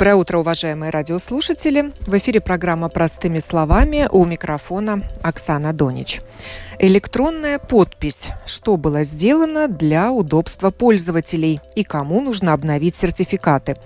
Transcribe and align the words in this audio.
Доброе 0.00 0.14
утро, 0.16 0.38
уважаемые 0.38 0.88
радиослушатели. 0.88 1.92
В 2.06 2.16
эфире 2.16 2.40
программа 2.40 2.88
«Простыми 2.88 3.38
словами» 3.38 4.08
у 4.10 4.24
микрофона 4.24 5.02
Оксана 5.20 5.74
Донич. 5.74 6.22
Электронная 6.78 7.58
подпись. 7.58 8.30
Что 8.46 8.78
было 8.78 9.02
сделано 9.02 9.68
для 9.68 10.10
удобства 10.10 10.70
пользователей 10.70 11.60
и 11.80 11.84
кому 11.84 12.20
нужно 12.20 12.52
обновить 12.52 12.94
сертификаты? 12.94 13.76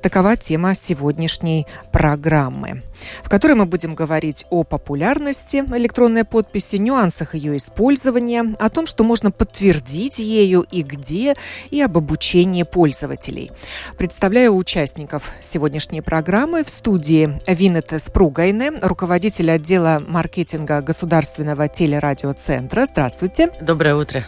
Такова 0.00 0.36
тема 0.36 0.74
сегодняшней 0.74 1.66
программы, 1.92 2.82
в 3.22 3.28
которой 3.28 3.54
мы 3.54 3.66
будем 3.66 3.94
говорить 3.94 4.46
о 4.50 4.64
популярности 4.64 5.56
электронной 5.58 6.24
подписи, 6.24 6.76
нюансах 6.76 7.34
ее 7.34 7.56
использования, 7.56 8.54
о 8.58 8.68
том, 8.70 8.86
что 8.86 9.04
можно 9.04 9.30
подтвердить 9.30 10.18
ею 10.18 10.64
и 10.70 10.82
где, 10.82 11.36
и 11.70 11.80
об 11.80 11.96
обучении 11.96 12.62
пользователей. 12.62 13.52
Представляю 13.98 14.56
участников 14.56 15.30
сегодняшней 15.40 16.00
программы 16.00 16.64
в 16.64 16.70
студии 16.70 17.40
Винета 17.46 17.98
Спругайне, 17.98 18.72
руководитель 18.80 19.50
отдела 19.50 20.02
маркетинга 20.06 20.80
государственного 20.80 21.68
телерадио 21.68 22.32
центра. 22.32 22.86
Здравствуйте. 22.86 23.50
Доброе 23.60 23.94
утро. 23.94 24.24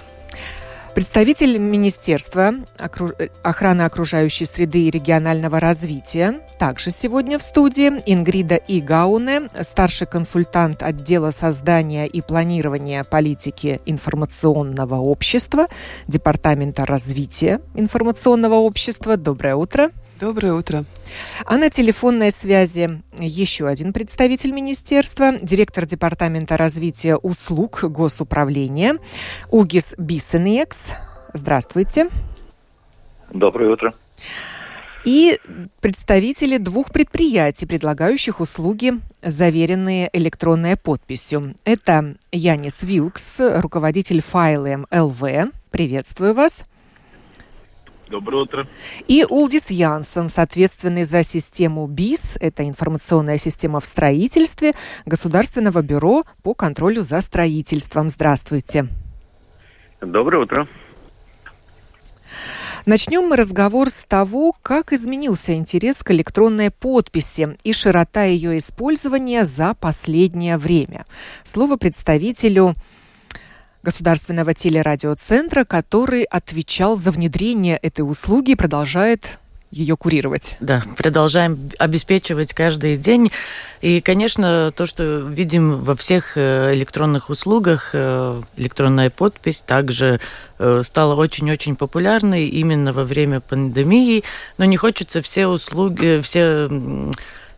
Представитель 0.94 1.58
Министерства 1.58 2.54
охраны 3.42 3.82
окружающей 3.82 4.44
среды 4.44 4.86
и 4.86 4.90
регионального 4.90 5.58
развития 5.58 6.40
также 6.60 6.92
сегодня 6.92 7.40
в 7.40 7.42
студии 7.42 7.88
Ингрида 8.06 8.54
Игауне, 8.68 9.48
старший 9.62 10.06
консультант 10.06 10.84
отдела 10.84 11.32
создания 11.32 12.06
и 12.06 12.20
планирования 12.20 13.02
политики 13.02 13.80
информационного 13.86 14.94
общества 14.94 15.66
Департамента 16.06 16.86
развития 16.86 17.60
информационного 17.74 18.54
общества. 18.54 19.16
Доброе 19.16 19.56
утро. 19.56 19.90
Доброе 20.20 20.52
утро. 20.52 20.84
А 21.44 21.56
на 21.56 21.70
телефонной 21.70 22.30
связи 22.30 23.02
еще 23.18 23.66
один 23.66 23.92
представитель 23.92 24.52
министерства, 24.52 25.32
директор 25.40 25.86
Департамента 25.86 26.56
развития 26.56 27.16
услуг 27.16 27.82
госуправления 27.82 28.98
Угис 29.50 29.94
Бисенекс. 29.98 30.92
Здравствуйте. 31.32 32.10
Доброе 33.32 33.72
утро. 33.72 33.92
И 35.04 35.38
представители 35.80 36.58
двух 36.58 36.92
предприятий, 36.92 37.66
предлагающих 37.66 38.40
услуги, 38.40 38.92
заверенные 39.20 40.08
электронной 40.12 40.76
подписью. 40.76 41.56
Это 41.64 42.14
Янис 42.30 42.82
Вилкс, 42.82 43.36
руководитель 43.38 44.22
файлы 44.22 44.86
ЛВ. 44.90 45.22
Приветствую 45.70 46.34
вас. 46.34 46.64
Доброе 48.08 48.42
утро. 48.42 48.68
И 49.08 49.24
Улдис 49.28 49.70
Янсен, 49.70 50.28
ответственный 50.34 51.04
за 51.04 51.22
систему 51.22 51.86
БИС, 51.86 52.36
это 52.40 52.66
информационная 52.68 53.38
система 53.38 53.80
в 53.80 53.86
строительстве, 53.86 54.72
Государственного 55.06 55.82
бюро 55.82 56.24
по 56.42 56.54
контролю 56.54 57.02
за 57.02 57.20
строительством. 57.20 58.10
Здравствуйте. 58.10 58.88
Доброе 60.00 60.42
утро. 60.42 60.68
Начнем 62.86 63.28
мы 63.28 63.36
разговор 63.36 63.88
с 63.88 64.04
того, 64.06 64.54
как 64.60 64.92
изменился 64.92 65.54
интерес 65.54 66.02
к 66.02 66.10
электронной 66.10 66.70
подписи 66.70 67.56
и 67.64 67.72
широта 67.72 68.24
ее 68.24 68.58
использования 68.58 69.44
за 69.44 69.72
последнее 69.72 70.58
время. 70.58 71.06
Слово 71.44 71.76
представителю 71.76 72.74
Государственного 73.84 74.54
телерадиоцентра, 74.54 75.64
который 75.64 76.24
отвечал 76.24 76.96
за 76.96 77.10
внедрение 77.10 77.76
этой 77.76 78.00
услуги 78.00 78.54
продолжает 78.54 79.38
ее 79.70 79.96
курировать. 79.96 80.56
Да, 80.60 80.84
продолжаем 80.96 81.70
обеспечивать 81.78 82.54
каждый 82.54 82.96
день. 82.96 83.30
И, 83.82 84.00
конечно, 84.00 84.72
то, 84.74 84.86
что 84.86 85.18
видим 85.18 85.82
во 85.82 85.96
всех 85.96 86.36
э, 86.36 86.72
электронных 86.74 87.28
услугах, 87.28 87.90
э, 87.92 88.40
электронная 88.56 89.10
подпись 89.10 89.62
также 89.62 90.20
э, 90.58 90.82
стала 90.84 91.14
очень-очень 91.16 91.76
популярной 91.76 92.46
именно 92.46 92.92
во 92.92 93.04
время 93.04 93.40
пандемии. 93.40 94.22
Но 94.58 94.64
не 94.64 94.76
хочется 94.76 95.22
все 95.22 95.48
услуги, 95.48 96.20
все 96.22 96.70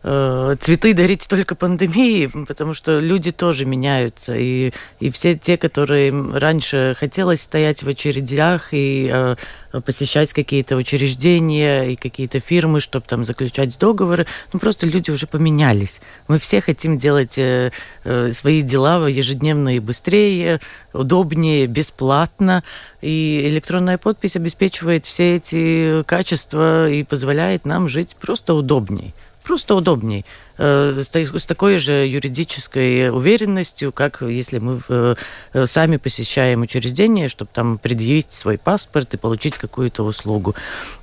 цветы 0.03 0.93
дарить 0.93 1.27
только 1.27 1.55
пандемии, 1.55 2.31
потому 2.47 2.73
что 2.73 2.99
люди 2.99 3.31
тоже 3.31 3.65
меняются. 3.65 4.35
И, 4.37 4.71
и 4.99 5.09
все 5.09 5.35
те, 5.35 5.57
которые 5.57 6.11
раньше 6.33 6.95
хотелось 6.97 7.41
стоять 7.41 7.83
в 7.83 7.89
очередях 7.89 8.69
и 8.71 9.09
э, 9.11 9.35
посещать 9.81 10.33
какие-то 10.33 10.75
учреждения 10.75 11.91
и 11.91 11.95
какие-то 11.95 12.39
фирмы, 12.39 12.79
чтобы 12.79 13.05
там 13.07 13.25
заключать 13.25 13.77
договоры, 13.77 14.25
ну 14.53 14.59
просто 14.59 14.85
люди 14.85 15.11
уже 15.11 15.27
поменялись. 15.27 16.01
Мы 16.27 16.39
все 16.39 16.61
хотим 16.61 16.97
делать 16.97 17.37
э, 17.37 17.71
э, 18.03 18.31
свои 18.33 18.61
дела 18.61 19.07
ежедневно 19.07 19.75
и 19.75 19.79
быстрее, 19.79 20.59
удобнее, 20.93 21.67
бесплатно. 21.67 22.63
И 23.01 23.43
электронная 23.45 23.97
подпись 23.97 24.35
обеспечивает 24.35 25.05
все 25.05 25.35
эти 25.35 26.03
качества 26.03 26.89
и 26.89 27.03
позволяет 27.03 27.65
нам 27.65 27.87
жить 27.87 28.15
просто 28.19 28.53
удобнее 28.53 29.13
просто 29.47 29.75
удобней. 29.75 30.25
Э, 30.57 30.95
с 30.95 31.45
такой 31.45 31.77
же 31.77 31.91
юридической 32.07 33.09
уверенностью, 33.09 33.91
как 33.91 34.21
если 34.21 34.57
мы 34.59 34.81
э, 34.89 35.15
сами 35.65 35.97
посещаем 35.97 36.61
учреждение, 36.61 37.29
чтобы 37.29 37.51
там 37.53 37.77
предъявить 37.77 38.33
свой 38.33 38.57
паспорт 38.57 39.13
и 39.13 39.17
получить 39.17 39.57
какую-то 39.57 40.03
услугу. 40.03 40.55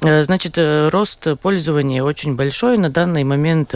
Э, 0.02 0.24
значит, 0.24 0.58
рост 0.58 1.26
пользования 1.40 2.02
очень 2.02 2.36
большой. 2.36 2.78
На 2.78 2.90
данный 2.90 3.24
момент 3.24 3.74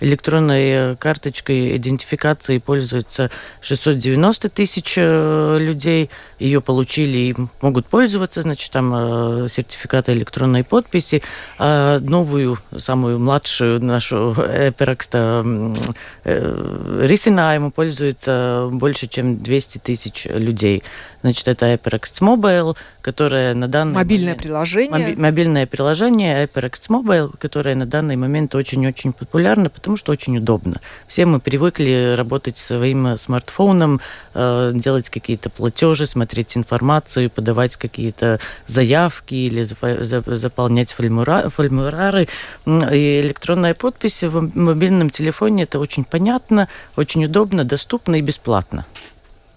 электронной 0.00 0.96
карточкой 0.96 1.76
идентификации 1.76 2.58
пользуется 2.58 3.30
690 3.60 4.48
тысяч 4.48 4.96
людей. 4.96 6.10
Ее 6.40 6.60
получили 6.60 7.18
и 7.18 7.36
могут 7.60 7.86
пользоваться, 7.86 8.42
значит, 8.42 8.72
там 8.72 9.48
сертификаты 9.48 10.12
электронной 10.12 10.64
подписи. 10.64 11.22
А 11.58 12.00
новую, 12.00 12.58
самую 12.76 13.18
младшую 13.18 13.84
нашу 13.84 14.32
Эперекста 14.32 15.44
Э, 16.24 17.06
risinājumu 17.06 17.70
пользуется 17.70 18.68
больше, 18.72 19.06
чем 19.06 19.42
200 19.42 19.78
тысяч 19.78 20.26
людей. 20.26 20.82
Значит, 21.22 21.48
это 21.48 21.66
HyperX 21.66 22.20
Mobile, 22.20 22.76
которое 23.02 23.54
на 23.54 23.68
данный 23.68 23.94
Мобильное 23.94 24.28
момент... 24.28 24.42
приложение. 24.42 24.90
Моби... 24.90 25.16
Мобильное 25.16 25.66
приложение 25.66 26.44
HyperX 26.44 26.72
Mobile, 26.88 27.36
которое 27.38 27.74
на 27.74 27.86
данный 27.86 28.16
момент 28.16 28.54
очень-очень 28.54 29.12
популярно, 29.12 29.68
потому 29.68 29.96
что 29.96 30.12
очень 30.12 30.38
удобно. 30.38 30.80
Все 31.06 31.26
мы 31.26 31.40
привыкли 31.40 32.14
работать 32.16 32.56
своим 32.56 33.18
смартфоном, 33.18 34.00
э, 34.34 34.72
делать 34.74 35.10
какие-то 35.10 35.50
платежи, 35.50 36.06
смотреть 36.06 36.56
информацию, 36.56 37.30
подавать 37.30 37.76
какие-то 37.76 38.40
заявки 38.66 39.34
или 39.34 39.64
заполнять 39.64 40.92
формуляры. 40.92 42.28
И 42.66 43.20
электронная 43.20 43.74
подпись 43.74 44.22
в 44.22 44.58
мобильном 44.58 45.10
телефоне 45.10 45.64
это 45.64 45.78
очень 45.78 46.04
понятно, 46.04 46.68
очень 46.96 47.24
удобно, 47.24 47.64
доступно 47.64 48.16
и 48.16 48.22
бесплатно. 48.22 48.86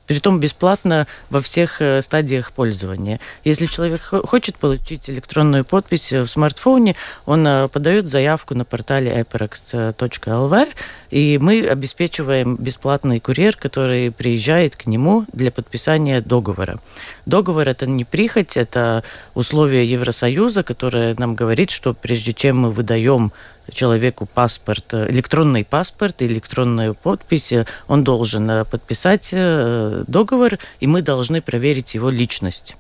Притом 0.06 0.40
бесплатно 0.40 1.08
во 1.30 1.42
всех 1.42 1.82
э, 1.82 2.02
стадиях 2.02 2.52
пользования. 2.52 3.22
Если 3.46 3.68
человек 3.68 4.02
хочет 4.02 4.58
получить 4.58 5.10
электронную 5.10 5.64
подпись 5.64 6.12
в 6.12 6.28
смартфоне, 6.28 6.96
он 7.26 7.48
э, 7.48 7.70
подает 7.70 8.10
заявку 8.10 8.54
на 8.54 8.66
портале 8.66 9.12
aperax.lv, 9.22 10.68
и 11.10 11.40
мы 11.42 11.66
обеспечиваем 11.66 12.58
бесплатный 12.58 13.22
курьер, 13.22 13.56
который 13.56 14.12
приезжает 14.12 14.76
к 14.76 14.88
нему 14.88 15.26
для 15.32 15.52
подписания 15.52 16.20
договора. 16.20 16.80
Договор 17.26 17.70
это 17.70 17.86
не 17.86 18.04
прихоть, 18.04 18.58
это 18.58 19.04
условие 19.36 19.90
Евросоюза, 19.90 20.64
которое 20.64 21.16
нам 21.18 21.36
говорит, 21.36 21.72
что 21.72 21.94
прежде 21.94 22.34
чем 22.34 22.60
мы 22.60 22.72
выдаем 22.72 23.32
человеку 23.72 24.26
паспорт, 24.26 24.94
электронный 24.94 25.64
паспорт, 25.64 26.22
электронную 26.22 26.94
подпись, 26.96 27.54
он 27.88 28.04
должен 28.04 28.50
э, 28.50 28.66
подписать 28.66 29.30
э, 29.32 30.04
договор, 30.08 30.58
и 30.80 30.88
мы 30.88 31.02
должны 31.02 31.42
проверить 31.42 31.94
его 31.94 32.10
личность. 32.10 32.76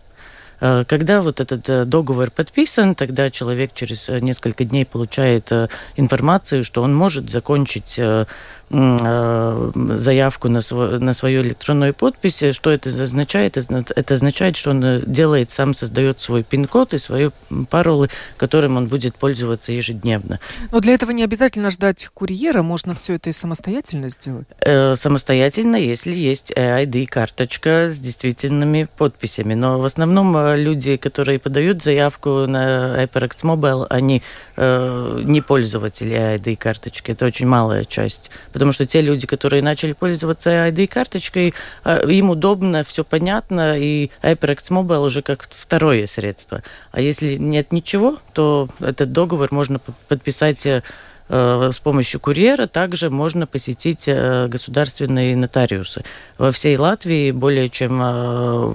Э, 0.60 0.84
когда 0.88 1.22
вот 1.22 1.40
этот 1.40 1.90
договор 1.90 2.32
подписан, 2.32 2.96
тогда 2.96 3.30
человек 3.30 3.72
через 3.74 4.08
несколько 4.08 4.66
дней 4.66 4.86
получает 4.86 5.52
информацию, 5.96 6.64
что 6.64 6.84
он 6.84 6.94
может 6.94 7.30
закончить 7.30 7.98
Э, 7.98 8.26
заявку 8.74 10.50
на, 10.50 10.62
свой, 10.62 11.00
на 11.00 11.14
свою 11.14 11.44
электронную 11.44 11.94
подпись. 11.94 12.44
Что 12.54 12.72
это 12.72 12.90
означает? 12.90 13.58
Это 13.58 14.14
означает, 14.14 14.58
что 14.58 14.72
он 14.72 15.02
делает, 15.06 15.52
сам 15.52 15.76
создает 15.76 16.20
свой 16.20 16.44
пин-код 16.44 16.94
и 16.94 16.98
свои 16.98 17.30
паролы, 17.70 18.10
которым 18.38 18.78
он 18.78 18.88
будет 18.88 19.16
пользоваться 19.16 19.72
ежедневно. 19.72 20.40
Но 20.72 20.80
для 20.80 20.94
этого 20.94 21.12
не 21.12 21.24
обязательно 21.24 21.70
ждать 21.70 22.10
курьера, 22.14 22.64
можно 22.64 22.96
все 22.96 23.16
это 23.16 23.30
и 23.30 23.34
самостоятельно 23.34 24.10
сделать? 24.10 24.48
Э, 24.60 24.96
самостоятельно, 24.96 25.76
если 25.76 26.14
есть 26.14 26.52
ID-карточка 26.52 27.90
с 27.90 28.00
действительными 28.00 28.88
подписями. 28.98 29.54
Но 29.54 29.80
в 29.80 29.86
основном 29.86 30.36
э, 30.36 30.58
люди, 30.58 30.98
которые 30.98 31.38
подают 31.38 31.84
заявку 31.84 32.48
на 32.48 33.04
HyperX 33.04 33.44
Mobile, 33.44 33.86
они 33.90 34.24
э, 34.56 35.22
не 35.24 35.42
пользователи 35.42 36.16
ID-карточки. 36.16 37.12
Это 37.12 37.26
очень 37.26 37.46
малая 37.46 37.86
часть 37.86 38.32
потому 38.63 38.63
что 38.72 38.86
те 38.86 39.02
люди, 39.02 39.28
которые 39.28 39.62
начали 39.62 39.94
пользоваться 39.94 40.50
ID-карточкой, 40.70 41.54
а, 41.84 42.06
им 42.08 42.30
удобно, 42.30 42.84
все 42.84 43.04
понятно, 43.04 43.78
и 43.78 44.10
HyperX 44.22 44.70
Mobile 44.70 45.06
уже 45.06 45.22
как 45.22 45.44
второе 45.50 46.08
средство. 46.08 46.64
А 46.92 47.02
если 47.02 47.36
нет 47.36 47.72
ничего, 47.72 48.18
то 48.34 48.70
этот 48.80 49.12
договор 49.12 49.50
можно 49.52 49.80
подписать 50.08 50.66
э, 50.66 50.82
с 51.30 51.80
помощью 51.80 52.20
курьера 52.20 52.68
также 52.68 53.10
можно 53.10 53.48
посетить 53.48 54.04
э, 54.08 54.48
государственные 54.48 55.36
нотариусы. 55.36 56.04
Во 56.38 56.52
всей 56.52 56.78
Латвии 56.78 57.32
более 57.32 57.70
чем 57.70 58.00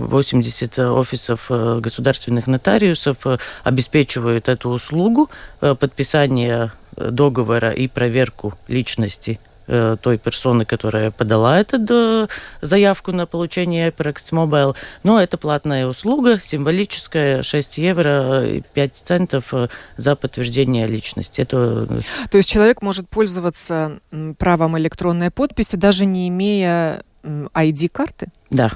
80 0.08 0.78
э, 0.78 0.88
офисов 0.88 1.46
государственных 1.48 2.46
нотариусов 2.46 3.18
обеспечивают 3.64 4.48
эту 4.48 4.70
услугу 4.70 5.30
подписания 5.60 6.72
договора 6.96 7.70
и 7.70 7.86
проверку 7.86 8.54
личности 8.66 9.38
той 9.68 10.18
персоны, 10.18 10.64
которая 10.64 11.10
подала 11.10 11.60
эту 11.60 12.28
заявку 12.62 13.12
на 13.12 13.26
получение 13.26 13.88
HyperX 13.88 14.32
Mobile. 14.32 14.74
Но 15.02 15.20
это 15.20 15.36
платная 15.36 15.86
услуга, 15.86 16.40
символическая, 16.42 17.42
6 17.42 17.78
евро 17.78 18.44
и 18.46 18.62
5 18.72 18.96
центов 18.96 19.52
э, 19.52 19.68
за 19.96 20.16
подтверждение 20.16 20.86
личности. 20.86 21.40
Это... 21.40 21.86
Э, 21.90 22.28
То 22.30 22.38
есть 22.38 22.48
человек 22.48 22.82
может 22.82 23.08
пользоваться 23.08 24.00
правом 24.38 24.78
электронной 24.78 25.30
подписи, 25.30 25.76
даже 25.76 26.04
не 26.04 26.28
имея 26.28 27.02
ID-карты? 27.24 28.28
Да, 28.50 28.72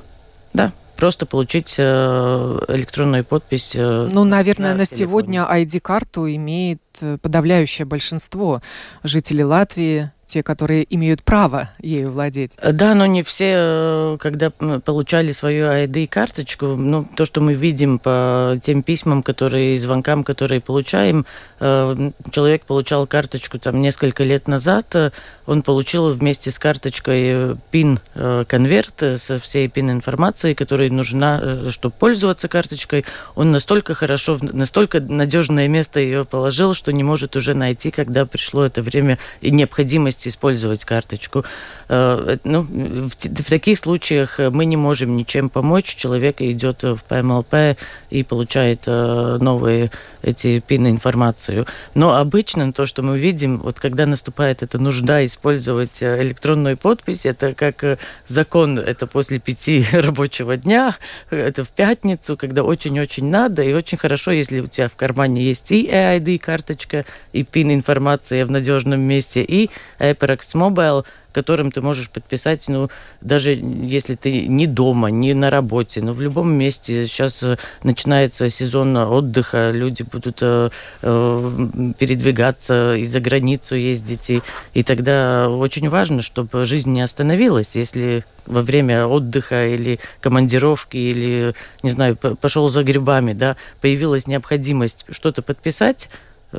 да 0.53 0.73
просто 0.97 1.27
получить 1.27 1.81
электронную 1.81 3.25
подпись. 3.25 3.73
Ну, 3.75 4.23
наверное, 4.23 4.71
на, 4.71 4.79
на 4.79 4.85
сегодня 4.85 5.41
ID-карту 5.51 6.29
имеет 6.29 6.81
подавляющее 7.21 7.87
большинство 7.87 8.61
жителей 9.03 9.43
Латвии 9.43 10.13
те, 10.33 10.43
которые 10.43 10.87
имеют 10.89 11.23
право 11.23 11.69
ею 11.79 12.11
владеть. 12.11 12.57
Да, 12.63 12.95
но 12.95 13.05
не 13.05 13.23
все, 13.23 13.53
э, 13.55 14.17
когда 14.19 14.49
получали 14.51 15.33
свою 15.33 15.67
ID-карточку, 15.67 16.77
ну, 16.77 17.07
то, 17.17 17.27
что 17.27 17.43
мы 17.43 17.53
видим 17.53 17.99
по 17.99 18.57
тем 18.63 18.83
письмам, 18.83 19.23
которые, 19.23 19.79
звонкам, 19.79 20.25
которые 20.25 20.63
получаем, 20.63 21.27
э, 21.61 22.11
человек 22.31 22.65
получал 22.65 23.07
карточку 23.07 23.59
там 23.59 23.83
несколько 23.83 24.25
лет 24.25 24.49
назад, 24.49 24.95
э, 24.95 25.11
он 25.45 25.63
получил 25.63 26.15
вместе 26.15 26.51
с 26.51 26.59
карточкой 26.59 27.57
PIN-конверт 27.73 29.21
со 29.21 29.39
всей 29.39 29.67
PIN-информацией, 29.67 30.55
которая 30.55 30.89
нужна, 30.91 31.71
чтобы 31.71 31.95
пользоваться 31.99 32.49
карточкой. 32.49 33.05
Он 33.35 33.51
настолько 33.51 33.93
хорошо, 33.93 34.39
настолько 34.41 35.01
надежное 35.01 35.69
место 35.69 36.01
ее 36.01 36.25
положил, 36.25 36.75
что 36.75 36.93
не 36.93 37.03
может 37.03 37.37
уже 37.37 37.55
найти, 37.55 37.91
когда 37.91 38.25
пришло 38.25 38.65
это 38.65 38.83
время 38.83 39.19
и 39.41 39.51
необходимость 39.51 40.22
возможность 40.23 40.29
использовать 40.29 40.85
карточку. 40.85 41.45
Э, 41.95 42.39
ну, 42.45 42.63
в, 42.63 43.11
в 43.11 43.51
таких 43.51 43.79
случаях 43.79 44.39
мы 44.39 44.65
не 44.65 44.79
можем 44.79 45.15
ничем 45.15 45.51
помочь. 45.51 45.95
Человек 45.95 46.41
идет 46.41 46.83
в 46.83 47.01
ПМЛП 47.07 47.77
и 48.09 48.23
получает 48.23 48.85
э, 48.87 49.39
новые 49.39 49.91
эти 50.23 50.61
пин 50.61 50.87
информацию. 50.87 51.67
Но 51.95 52.17
обычно 52.17 52.73
то, 52.73 52.87
что 52.87 53.03
мы 53.03 53.19
видим, 53.19 53.59
вот 53.59 53.79
когда 53.79 54.07
наступает 54.07 54.63
эта 54.63 54.79
нужда 54.79 55.27
использовать 55.27 56.01
э, 56.01 56.23
электронную 56.23 56.79
подпись, 56.79 57.27
это 57.27 57.53
как 57.53 57.99
закон, 58.27 58.79
это 58.79 59.07
после 59.07 59.39
пяти 59.39 59.85
рабочего 59.93 60.57
дня, 60.57 60.97
это 61.29 61.63
в 61.65 61.69
пятницу, 61.69 62.39
когда 62.39 62.63
очень-очень 62.63 63.27
надо, 63.29 63.63
и 63.63 63.75
очень 63.75 63.99
хорошо, 63.99 64.31
если 64.31 64.61
у 64.61 64.67
тебя 64.67 64.89
в 64.89 64.97
кармане 64.97 65.43
есть 65.43 65.71
и 65.71 65.87
EID 65.87 66.39
карточка, 66.39 67.05
и 67.35 67.43
пин 67.43 67.71
информация 67.71 68.47
в 68.47 68.51
надежном 68.51 69.01
месте, 69.01 69.43
и 69.43 69.69
HyperX 69.99 70.55
Mobile, 70.55 71.05
которым 71.33 71.73
ты 71.73 71.81
можешь 71.81 72.11
подписать, 72.11 72.69
ну, 72.69 72.89
даже 73.21 73.53
если 73.53 74.15
ты 74.15 74.47
не 74.47 74.67
дома, 74.67 75.09
не 75.09 75.35
на 75.35 75.51
работе, 75.51 76.01
но 76.03 76.13
в 76.13 76.21
любом 76.21 76.53
месте. 76.53 77.07
Сейчас 77.07 77.43
э, 77.43 77.57
начинается 77.83 78.51
сезон 78.51 78.97
отдыха, 78.97 79.71
люди 79.73 80.03
будут 80.03 80.39
э, 80.41 80.71
э, 81.03 81.93
передвигаться 81.99 82.95
и 82.97 83.05
за 83.05 83.21
границу 83.21 83.75
ездить, 83.75 84.31
и, 84.31 84.43
и 84.75 84.83
тогда 84.83 85.49
очень 85.49 85.89
важно, 85.89 86.23
чтобы 86.23 86.67
жизнь 86.67 86.93
не 86.93 87.01
остановилась. 87.01 87.75
Если 87.75 88.25
во 88.47 88.63
время 88.63 89.07
отдыха 89.07 89.67
или 89.67 89.99
командировки, 90.21 90.97
или, 90.97 91.55
не 91.83 91.91
знаю, 91.91 92.17
пошел 92.17 92.69
за 92.69 92.83
грибами, 92.83 93.33
да, 93.33 93.57
появилась 93.81 94.27
необходимость 94.27 95.05
что-то 95.11 95.43
подписать, 95.43 96.09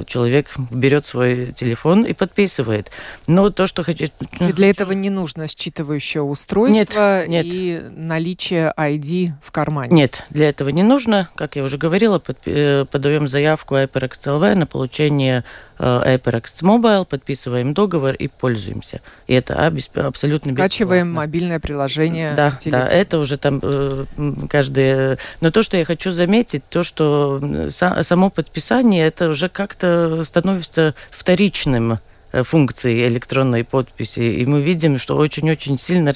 человек 0.06 0.48
берет 0.72 1.06
свой 1.06 1.52
телефон 1.54 2.04
и 2.04 2.14
подписывает. 2.14 2.92
Но 3.28 3.50
то, 3.50 3.68
что 3.68 3.84
хочу... 3.84 4.06
И 4.40 4.54
для 4.54 4.70
этого 4.70 4.92
не 4.92 5.10
нужно 5.10 5.44
считывающее 5.44 6.22
устройство 6.22 7.26
нет, 7.26 7.30
нет. 7.30 7.46
и 7.48 7.82
наличие 7.96 8.74
ID 8.78 9.32
в 9.42 9.52
кармане? 9.52 9.94
Нет, 9.94 10.24
для 10.30 10.50
этого 10.50 10.70
не 10.70 10.84
нужно. 10.84 11.30
Как 11.36 11.56
я 11.56 11.64
уже 11.64 11.78
говорила, 11.78 12.22
э, 12.46 12.86
подаем 12.90 13.28
заявку 13.28 13.76
HyperX 13.76 14.56
на 14.56 14.66
получение 14.66 15.44
Э, 15.80 16.16
HyperX 16.16 16.62
Mobile, 16.62 17.06
подписываем 17.06 17.74
договор 17.74 18.14
и 18.14 18.28
пользуемся. 18.28 19.02
И 19.28 19.34
это 19.34 19.68
абсолютно 19.96 20.54
Скачиваем 20.54 21.08
бесплатно. 21.08 21.14
мобильное 21.14 21.60
приложение. 21.60 22.34
Да, 22.36 22.58
да, 22.66 22.88
это 22.88 23.20
уже 23.20 23.38
там 23.38 23.60
э, 23.62 24.06
каждый... 24.50 25.18
Но 25.42 25.52
то, 25.52 25.64
что 25.64 25.78
я 25.78 25.86
хочу 25.86 26.12
заметить, 26.12 26.64
то, 26.70 26.84
что 26.84 27.42
само 27.70 28.30
подписание, 28.30 29.08
это 29.08 29.30
уже 29.30 29.50
как-то 29.50 29.83
становится 30.24 30.96
вторичным 31.12 32.00
э, 32.32 32.44
функции 32.44 33.08
электронной 33.08 33.64
подписи. 33.64 34.20
И 34.20 34.46
мы 34.46 34.62
видим, 34.62 34.98
что 35.00 35.18
очень-очень 35.18 35.78
сильно 35.78 36.14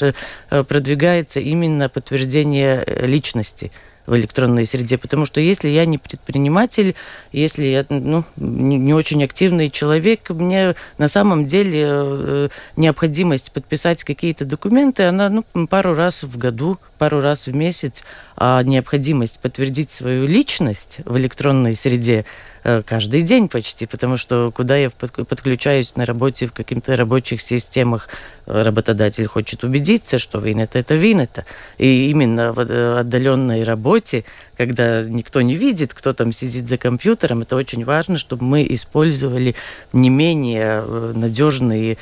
продвигается 0.49 1.39
именно 1.39 1.89
подтверждение 1.89 2.85
личности 3.03 3.71
в 4.07 4.15
электронной 4.15 4.65
среде. 4.65 4.97
Потому 4.97 5.25
что 5.25 5.39
если 5.39 5.67
я 5.67 5.85
не 5.85 5.99
предприниматель, 5.99 6.95
если 7.31 7.65
я 7.65 7.85
ну, 7.89 8.23
не, 8.37 8.93
очень 8.93 9.23
активный 9.23 9.69
человек, 9.69 10.29
мне 10.29 10.75
на 10.97 11.07
самом 11.09 11.45
деле 11.45 11.83
э, 11.85 12.49
необходимость 12.77 13.51
подписать 13.51 14.03
какие-то 14.03 14.45
документы, 14.45 15.03
она 15.03 15.29
ну, 15.29 15.45
пару 15.67 15.93
раз 15.93 16.23
в 16.23 16.37
году, 16.37 16.79
пару 16.97 17.19
раз 17.19 17.45
в 17.45 17.55
месяц, 17.55 18.01
необходимость 18.39 19.39
подтвердить 19.39 19.91
свою 19.91 20.27
личность 20.27 20.99
в 21.05 21.17
электронной 21.17 21.75
среде 21.75 22.25
э, 22.63 22.83
каждый 22.83 23.23
день 23.23 23.47
почти, 23.49 23.87
потому 23.87 24.17
что 24.17 24.51
куда 24.55 24.77
я 24.77 24.89
подключаюсь 24.89 25.95
на 25.95 26.05
работе 26.05 26.47
в 26.47 26.53
каких-то 26.53 26.95
рабочих 26.95 27.41
системах, 27.41 28.09
работодатель 28.47 29.25
хочет 29.25 29.63
убедиться, 29.63 30.19
что 30.19 30.39
винета 30.39 30.79
это 30.79 30.95
винета. 30.95 31.45
И 31.77 32.09
именно 32.09 32.53
в 32.53 32.59
отдаленной 32.59 33.63
работе, 33.63 34.23
когда 34.55 35.01
никто 35.01 35.41
не 35.41 35.55
видит, 35.55 35.93
кто 35.93 36.13
там 36.13 36.31
сидит 36.31 36.69
за 36.69 36.77
компьютером, 36.77 37.41
это 37.41 37.55
очень 37.55 37.83
важно, 37.83 38.17
чтобы 38.17 38.45
мы 38.45 38.65
использовали 38.69 39.55
не 39.93 40.09
менее 40.09 40.83
э, 40.85 41.13
надежные 41.15 41.93
э, 41.93 41.97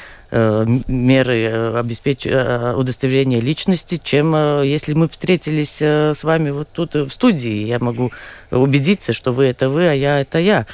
меры 0.88 1.42
э, 1.44 1.80
обеспеч... 1.80 2.26
удостоверения 2.26 3.40
личности, 3.40 4.00
чем 4.04 4.62
если 4.62 4.94
мы 4.94 5.08
встретились 5.08 5.82
с 5.82 6.24
вами 6.24 6.50
вот 6.50 6.70
тут 6.72 6.96
в 6.96 7.10
студии. 7.10 7.66
Я 7.66 7.80
могу 7.80 8.12
убедиться, 8.52 9.14
что 9.14 9.32
вы 9.32 9.46
это 9.46 9.70
вы, 9.70 9.88
а 9.88 9.94
я 9.94 10.20
это 10.20 10.40
я. 10.40 10.66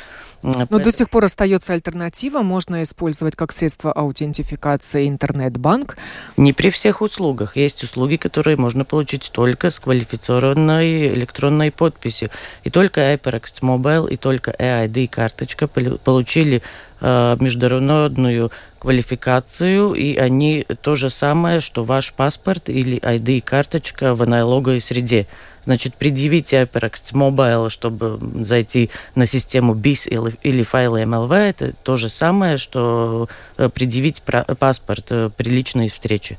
Но 0.43 0.79
до 0.79 0.91
сих 0.91 1.09
пор 1.09 1.25
остается 1.25 1.73
альтернатива. 1.73 2.41
Можно 2.41 2.83
использовать 2.83 3.35
как 3.35 3.51
средство 3.51 3.91
аутентификации 3.91 5.07
интернет-банк. 5.07 5.97
Не 6.37 6.53
при 6.53 6.69
всех 6.69 7.01
услугах. 7.01 7.57
Есть 7.57 7.83
услуги, 7.83 8.15
которые 8.15 8.57
можно 8.57 8.85
получить 8.85 9.29
только 9.31 9.69
с 9.69 9.79
квалифицированной 9.79 11.13
электронной 11.13 11.71
подписью. 11.71 12.29
И 12.63 12.69
только 12.69 13.01
HyperX 13.01 13.61
Mobile, 13.61 14.11
и 14.11 14.17
только 14.17 14.51
EID-карточка 14.51 15.67
получили 15.67 16.57
э, 16.57 16.61
международную 17.01 18.51
квалификацию, 18.79 19.93
и 19.93 20.15
они 20.15 20.65
то 20.81 20.95
же 20.95 21.09
самое, 21.09 21.61
что 21.61 21.83
ваш 21.83 22.13
паспорт 22.13 22.69
или 22.69 22.99
ID-карточка 22.99 24.15
в 24.15 24.23
аналоговой 24.23 24.81
среде. 24.81 25.27
Значит, 25.63 25.93
предъявите 25.95 26.63
HyperX 26.63 27.13
Mobile, 27.13 27.69
чтобы 27.69 28.19
зайти 28.43 28.89
на 29.13 29.25
систему 29.25 29.75
BIS 29.75 30.07
или, 30.07 30.35
или 30.41 30.63
файлы 30.63 31.03
MLV. 31.03 31.33
Это 31.35 31.73
то 31.83 31.97
же 31.97 32.09
самое, 32.09 32.57
что 32.57 33.29
э, 33.57 33.69
предъявить 33.69 34.23
паспорт 34.23 35.05
э, 35.11 35.29
при 35.35 35.49
личной 35.49 35.89
встрече. 35.89 36.37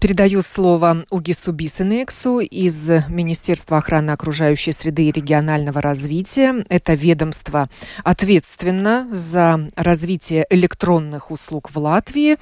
Передаю 0.00 0.42
слово 0.42 1.04
Угису 1.10 1.52
Бисенексу 1.52 2.40
из 2.40 2.88
Министерства 3.08 3.78
охраны 3.78 4.10
окружающей 4.10 4.72
среды 4.72 5.08
и 5.08 5.12
регионального 5.12 5.80
развития. 5.80 6.66
Это 6.68 6.92
ведомство 6.92 7.70
ответственно 8.04 9.08
за 9.10 9.66
развитие 9.74 10.46
электронных 10.50 11.30
услуг 11.30 11.70
в 11.70 11.78
Латвии 11.78 12.36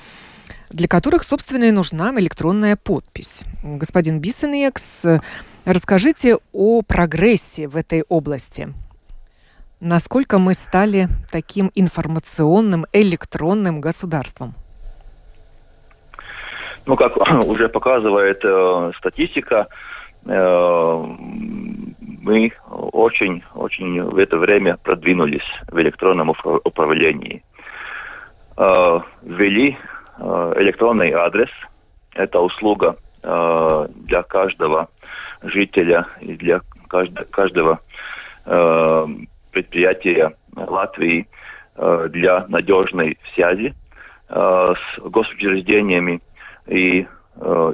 для 0.70 0.88
которых, 0.88 1.22
собственно, 1.22 1.64
и 1.64 1.70
нужна 1.70 2.12
электронная 2.18 2.74
подпись. 2.74 3.44
Господин 3.62 4.18
Бисенекс, 4.18 5.04
расскажите 5.64 6.38
о 6.52 6.82
прогрессе 6.82 7.68
в 7.68 7.76
этой 7.76 8.02
области. 8.08 8.74
Насколько 9.78 10.40
мы 10.40 10.54
стали 10.54 11.08
таким 11.30 11.70
информационным 11.76 12.86
электронным 12.92 13.80
государством? 13.80 14.56
Ну, 16.86 16.96
как 16.96 17.16
уже 17.46 17.68
показывает 17.68 18.44
э, 18.44 18.92
статистика, 18.98 19.68
э, 20.26 21.04
мы 22.22 22.52
очень-очень 22.70 24.02
в 24.02 24.18
это 24.18 24.38
время 24.38 24.76
продвинулись 24.82 25.44
в 25.70 25.78
электронном 25.80 26.30
управлении. 26.30 27.42
Э, 28.56 29.00
ввели 29.22 29.76
Э, 30.18 30.52
электронный 30.56 31.12
адрес. 31.12 31.48
Это 32.14 32.40
услуга 32.40 32.96
э, 33.22 33.88
для 34.06 34.22
каждого 34.22 34.88
жителя 35.42 36.06
и 36.20 36.34
для 36.34 36.60
каждого 37.30 37.80
э, 38.46 39.06
предприятия 39.50 40.34
Латвии 40.56 41.26
для 41.76 42.46
надежной 42.46 43.18
связи 43.34 43.74
с 44.28 44.76
госучреждениями 45.00 46.20
и 46.66 47.06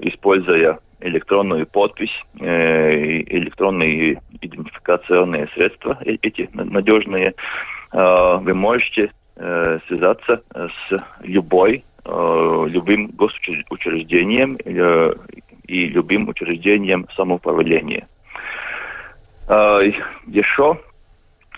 используя 0.03 0.79
электронную 1.01 1.67
подпись, 1.67 2.13
электронные 2.39 4.21
идентификационные 4.41 5.49
средства, 5.55 5.99
эти 6.05 6.49
надежные, 6.53 7.35
вы 7.93 8.55
можете 8.55 9.11
связаться 9.37 10.43
с 10.55 10.97
любой 11.23 11.85
Э, 12.03 12.65
любым 12.69 13.09
госучреждением 13.09 14.57
э, 14.65 15.13
и 15.67 15.87
любым 15.87 16.29
учреждением 16.29 17.07
самоуправления. 17.15 18.09
Э, 19.49 19.81
еще 20.27 20.79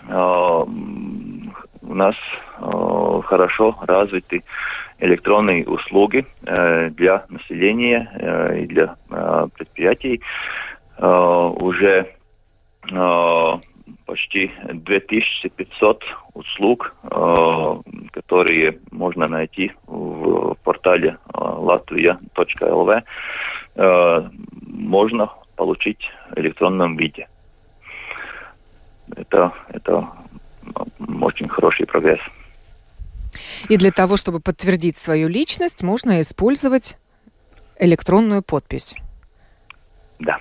у 0.05 1.93
нас 1.95 2.15
хорошо 3.25 3.77
развиты 3.83 4.43
электронные 5.03 5.65
услуги 5.65 6.25
для 6.41 7.25
населения 7.29 8.57
и 8.61 8.65
для 8.65 8.95
предприятий. 9.55 10.21
Уже 10.99 12.07
почти 14.05 14.51
2500 14.73 16.03
услуг, 16.33 16.95
э, 17.03 17.75
которые 18.11 18.79
можно 18.91 19.27
найти 19.27 19.71
в 19.87 20.55
портале 20.63 21.09
э, 21.09 21.37
latvia.lv, 21.37 23.03
э, 23.75 24.29
можно 24.67 25.29
получить 25.55 26.09
в 26.31 26.39
электронном 26.39 26.97
виде. 26.97 27.27
Это, 29.15 29.51
это 29.69 30.07
очень 31.21 31.47
хороший 31.47 31.85
прогресс. 31.85 32.19
И 33.69 33.77
для 33.77 33.91
того, 33.91 34.17
чтобы 34.17 34.39
подтвердить 34.39 34.97
свою 34.97 35.27
личность, 35.27 35.83
можно 35.83 36.21
использовать 36.21 36.97
электронную 37.79 38.41
подпись. 38.43 38.95
Да. 40.19 40.39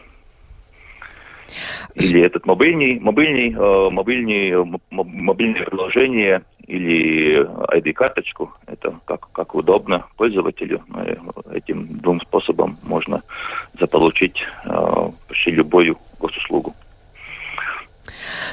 Или 1.95 2.23
этот 2.23 2.47
мобильный, 2.47 2.99
мобильный, 3.01 3.53
э, 3.53 3.91
мобильный, 3.91 4.81
мобильное 4.91 5.65
приложение 5.65 6.43
или 6.67 7.45
ID-карточку. 7.77 8.53
Это 8.67 8.99
как, 9.05 9.31
как 9.33 9.55
удобно 9.55 10.07
пользователю. 10.17 10.83
Э, 10.95 11.17
этим 11.53 11.99
двум 11.99 12.21
способом 12.21 12.79
можно 12.83 13.23
заполучить 13.79 14.37
э, 14.65 15.11
почти 15.29 15.51
любую 15.51 15.99
госуслугу. 16.19 16.75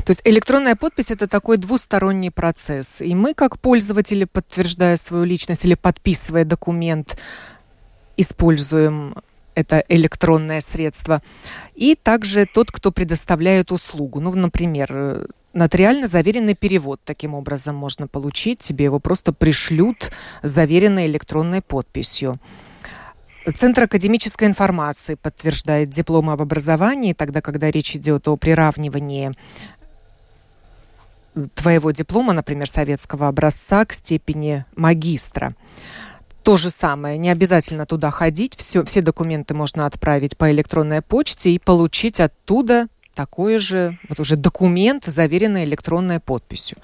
То 0.05 0.11
есть 0.11 0.21
электронная 0.25 0.75
подпись 0.75 1.11
это 1.11 1.27
такой 1.27 1.57
двусторонний 1.57 2.31
процесс. 2.31 3.01
И 3.01 3.15
мы, 3.15 3.33
как 3.33 3.59
пользователи, 3.59 4.25
подтверждая 4.25 4.97
свою 4.97 5.23
личность 5.23 5.65
или 5.65 5.75
подписывая 5.75 6.45
документ, 6.45 7.17
используем 8.17 9.15
это 9.55 9.83
электронное 9.89 10.61
средство, 10.61 11.21
и 11.75 11.95
также 11.95 12.45
тот, 12.45 12.71
кто 12.71 12.91
предоставляет 12.91 13.71
услугу. 13.71 14.21
Ну, 14.21 14.33
например, 14.33 15.27
нотариально 15.53 16.07
заверенный 16.07 16.55
перевод 16.55 17.01
таким 17.03 17.33
образом 17.33 17.75
можно 17.75 18.07
получить. 18.07 18.59
Тебе 18.59 18.85
его 18.85 18.99
просто 18.99 19.33
пришлют 19.33 20.11
заверенной 20.43 21.07
электронной 21.07 21.61
подписью. 21.61 22.39
Центр 23.55 23.83
академической 23.83 24.45
информации 24.45 25.15
подтверждает 25.15 25.89
дипломы 25.89 26.33
об 26.33 26.41
образовании, 26.41 27.13
тогда, 27.13 27.41
когда 27.41 27.71
речь 27.71 27.95
идет 27.95 28.27
о 28.27 28.37
приравнивании 28.37 29.31
твоего 31.55 31.91
диплома, 31.91 32.33
например, 32.33 32.69
советского 32.69 33.27
образца, 33.27 33.85
к 33.85 33.93
степени 33.93 34.65
магистра 34.75 35.53
то 36.43 36.57
же 36.57 36.69
самое. 36.69 37.17
Не 37.17 37.29
обязательно 37.29 37.85
туда 37.85 38.11
ходить. 38.11 38.55
Все, 38.55 38.83
все 38.83 39.01
документы 39.01 39.53
можно 39.53 39.85
отправить 39.85 40.37
по 40.37 40.49
электронной 40.49 41.01
почте 41.01 41.51
и 41.51 41.59
получить 41.59 42.19
оттуда 42.19 42.87
такой 43.13 43.59
же 43.59 43.99
вот 44.07 44.19
уже 44.19 44.37
документ, 44.37 45.03
заверенный 45.05 45.65
электронной 45.65 46.19
подписью. 46.19 46.77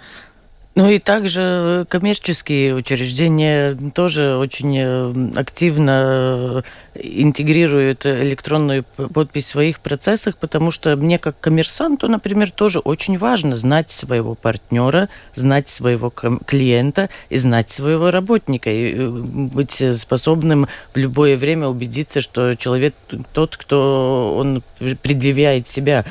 Ну 0.75 0.89
и 0.89 0.99
также 0.99 1.85
коммерческие 1.87 2.75
учреждения 2.75 3.77
тоже 3.93 4.35
очень 4.35 4.77
э, 4.77 5.39
активно 5.39 6.63
э, 6.93 7.01
интегрируют 7.01 8.05
электронную 8.05 8.83
подпись 8.83 9.45
в 9.45 9.51
своих 9.51 9.79
процессах, 9.79 10.35
потому 10.35 10.71
что 10.71 10.97
мне 10.97 11.17
как 11.17 11.39
коммерсанту, 11.39 12.09
например, 12.09 12.51
тоже 12.51 12.79
очень 12.79 13.17
важно 13.17 13.55
знать 13.55 13.89
своего 13.89 14.35
партнера, 14.35 15.07
знать 15.33 15.69
своего 15.69 16.09
клиента 16.09 17.09
и 17.29 17.37
знать 17.37 17.69
своего 17.69 18.11
работника, 18.11 18.69
и 18.69 18.95
э, 18.95 19.07
быть 19.07 19.81
способным 19.97 20.67
в 20.93 20.97
любое 20.97 21.37
время 21.37 21.67
убедиться, 21.69 22.19
что 22.19 22.55
человек 22.55 22.95
тот, 23.31 23.55
кто 23.55 24.35
он 24.37 24.61
предъявляет 25.01 25.69
себя, 25.69 26.03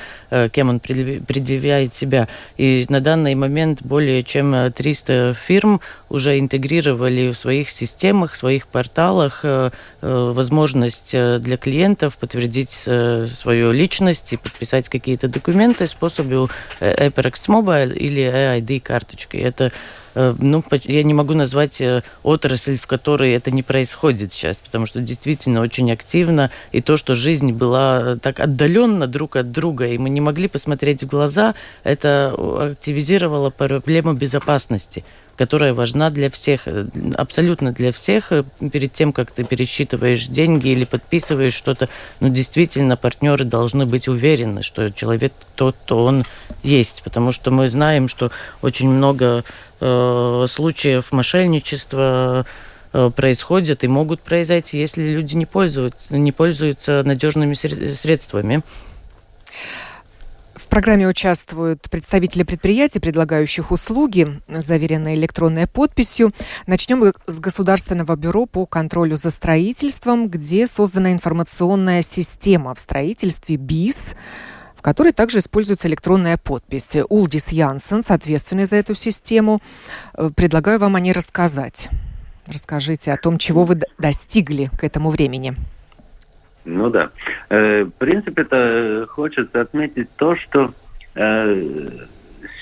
кем 0.53 0.69
он 0.69 0.81
предъявляет 0.81 1.95
себя. 1.95 2.29
И 2.57 2.87
на 2.89 3.01
данный 3.01 3.35
момент 3.35 3.83
более 3.83 4.23
чем 4.23 4.73
300 4.73 5.35
фирм 5.47 5.81
уже 6.09 6.39
интегрировали 6.39 7.33
в 7.33 7.37
своих 7.37 7.71
системах, 7.71 8.33
в 8.33 8.37
своих 8.37 8.67
порталах 8.69 9.41
э, 9.43 9.71
э, 10.01 10.33
возможность 10.35 11.11
э, 11.13 11.39
для 11.39 11.57
клиентов 11.57 12.17
подтвердить 12.19 12.71
свою 12.71 13.73
личность 13.73 14.33
и 14.33 14.37
подписать 14.37 14.89
какие-то 14.89 15.29
документы 15.29 15.87
с 15.87 15.95
помощью 15.95 16.51
HyperX 16.81 17.49
Mobile 17.49 17.95
или 17.95 18.23
EID 18.23 18.81
карточки. 18.81 19.37
Это 19.37 19.65
э, 19.65 19.71
ну, 20.15 20.65
я 20.85 21.03
не 21.03 21.15
могу 21.15 21.35
назвать 21.35 21.81
э, 21.81 22.03
отрасль, 22.23 22.79
в 22.79 22.87
которой 22.87 23.33
это 23.33 23.51
не 23.51 23.63
происходит 23.63 24.33
сейчас, 24.33 24.59
потому 24.59 24.87
что 24.87 25.01
действительно 25.01 25.61
очень 25.61 25.91
активно, 25.93 26.51
и 26.73 26.81
то, 26.81 26.97
что 26.97 27.15
жизнь 27.15 27.53
была 27.53 28.17
так 28.17 28.41
отдаленно 28.41 29.07
друг 29.07 29.37
от 29.37 29.51
друга, 29.51 29.87
и 29.87 29.99
мы 29.99 30.11
не 30.11 30.21
могли 30.21 30.49
посмотреть 30.49 31.03
в 31.03 31.07
глаза, 31.07 31.55
это 31.83 32.35
активизировало 32.73 33.51
проблему 33.51 34.15
безопасности 34.15 35.05
которая 35.37 35.75
важна 35.75 36.11
для 36.11 36.31
всех, 36.31 36.63
э, 36.67 36.87
абсолютно 37.17 37.73
для 37.73 37.93
всех. 37.93 38.33
Э, 38.33 38.45
перед 38.73 38.93
тем, 38.93 39.13
как 39.13 39.33
ты 39.33 39.45
пересчитываешь 39.45 40.27
деньги 40.27 40.69
или 40.69 40.85
подписываешь 40.85 41.55
что-то, 41.55 41.89
ну, 42.21 42.29
действительно, 42.29 42.97
партнеры 42.97 43.45
должны 43.45 43.87
быть 43.87 44.09
уверены, 44.09 44.63
что 44.63 44.91
человек 44.91 45.33
тот, 45.57 45.77
кто 45.85 46.05
он 46.05 46.25
есть. 46.63 47.03
Потому 47.03 47.33
что 47.33 47.51
мы 47.51 47.69
знаем, 47.69 48.09
что 48.09 48.31
очень 48.63 48.89
много 48.89 49.45
э, 49.74 49.74
случаев 50.49 51.13
мошенничества 51.13 52.47
э, 52.93 53.11
происходят 53.15 53.85
и 53.85 53.89
могут 53.89 54.21
произойти, 54.21 54.79
если 54.79 55.03
люди 55.03 55.35
не 55.35 55.47
пользуются, 55.47 56.15
не 56.15 56.33
пользуются 56.33 57.03
надежными 57.05 57.55
средствами. 57.55 58.63
В 60.55 60.69
программе 60.69 61.07
участвуют 61.07 61.83
представители 61.91 62.43
предприятий, 62.43 62.99
предлагающих 62.99 63.71
услуги, 63.71 64.41
заверенные 64.49 65.15
электронной 65.15 65.67
подписью. 65.67 66.33
Начнем 66.67 67.13
с 67.27 67.39
Государственного 67.39 68.17
бюро 68.17 68.47
по 68.47 68.65
контролю 68.65 69.17
за 69.17 69.31
строительством, 69.31 70.29
где 70.29 70.67
создана 70.67 71.13
информационная 71.13 72.03
система 72.03 72.75
в 72.75 72.81
строительстве 72.81 73.57
БИС, 73.57 74.15
которой 74.85 75.15
также 75.15 75.39
используется 75.39 75.89
электронная 75.89 76.37
подпись. 76.37 76.99
Улдис 77.09 77.53
Янсен, 77.53 78.03
ответственный 78.07 78.67
за 78.67 78.77
эту 78.77 78.95
систему, 78.95 79.61
э, 80.13 80.29
предлагаю 80.37 80.79
вам 80.79 80.95
о 80.95 81.01
ней 81.01 81.15
рассказать. 81.15 81.89
Расскажите 82.47 83.11
о 83.11 83.17
том, 83.17 83.39
чего 83.39 83.65
вы 83.65 83.77
достигли 83.99 84.69
к 84.79 84.85
этому 84.85 85.09
времени. 85.09 85.55
Ну 86.67 86.91
да. 86.91 87.09
Э, 87.49 87.85
в 87.85 87.93
принципе, 87.93 88.43
это 88.43 89.07
хочется 89.09 89.63
отметить 89.63 90.11
то, 90.17 90.37
что 90.37 90.75
э, 91.15 91.89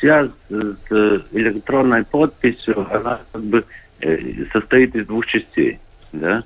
сейчас 0.01 0.31
с 0.49 1.25
электронной 1.33 2.05
подписью 2.05 2.87
она 2.95 3.19
как 3.33 3.43
бы 3.43 3.65
э, 4.01 4.45
состоит 4.53 4.95
из 4.95 5.09
двух 5.09 5.27
частей. 5.27 5.81
Да? 6.13 6.45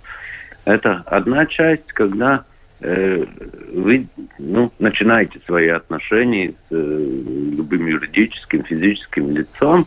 Это 0.64 1.02
одна 1.04 1.45
часть, 1.45 1.88
когда 1.88 2.37
э, 2.37 2.55
вы 2.80 4.06
ну, 4.38 4.71
начинаете 4.78 5.40
свои 5.47 5.68
отношения 5.68 6.52
с 6.68 6.73
э, 6.73 7.12
любым 7.56 7.87
юридическим, 7.87 8.64
физическим 8.64 9.30
лицом, 9.30 9.87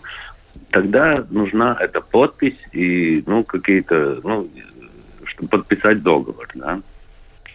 тогда 0.71 1.23
нужна 1.29 1.77
эта 1.79 2.01
подпись 2.01 2.57
и 2.71 3.23
ну, 3.27 3.43
какие-то, 3.43 4.19
ну, 4.23 4.49
чтобы 5.25 5.49
подписать 5.49 6.01
договор. 6.01 6.47
Да? 6.55 6.81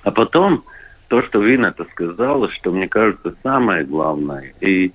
А 0.05 0.11
потом 0.11 0.65
то, 1.09 1.23
что 1.23 1.43
Вин 1.43 1.65
это 1.65 1.85
сказала, 1.87 2.49
что 2.51 2.71
мне 2.71 2.89
кажется 2.89 3.35
самое 3.43 3.85
главное, 3.85 4.53
и, 4.61 4.93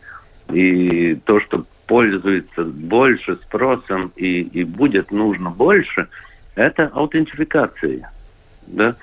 и 0.49 1.15
то, 1.25 1.41
что 1.41 1.65
пользуется 1.85 2.63
больше 2.63 3.35
спросом 3.37 4.11
и, 4.15 4.41
и 4.41 4.63
будет 4.63 5.11
нужно 5.11 5.49
больше, 5.49 6.07
это 6.55 6.87
аутентификация. 6.93 8.11
Да? 8.67 8.95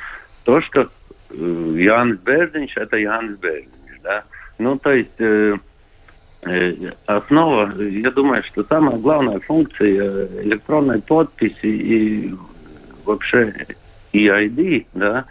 То, 0.44 0.60
что 0.60 0.88
э, 1.30 1.74
Янс 1.76 2.18
Бердинч, 2.20 2.76
это 2.76 2.96
Янс 2.96 3.38
Бердинч. 3.38 3.70
Да? 4.02 4.24
Ну, 4.58 4.78
то 4.78 4.92
есть 4.92 5.18
э, 5.18 5.56
э, 6.42 6.92
основа, 7.06 7.72
я 7.82 8.10
думаю, 8.10 8.42
что 8.44 8.64
самая 8.64 8.96
главная 8.96 9.40
функция 9.40 10.26
электронной 10.42 11.00
подписи 11.02 11.66
и 11.66 12.34
вообще 13.04 13.52
EID, 14.12 14.86
да, 14.94 15.24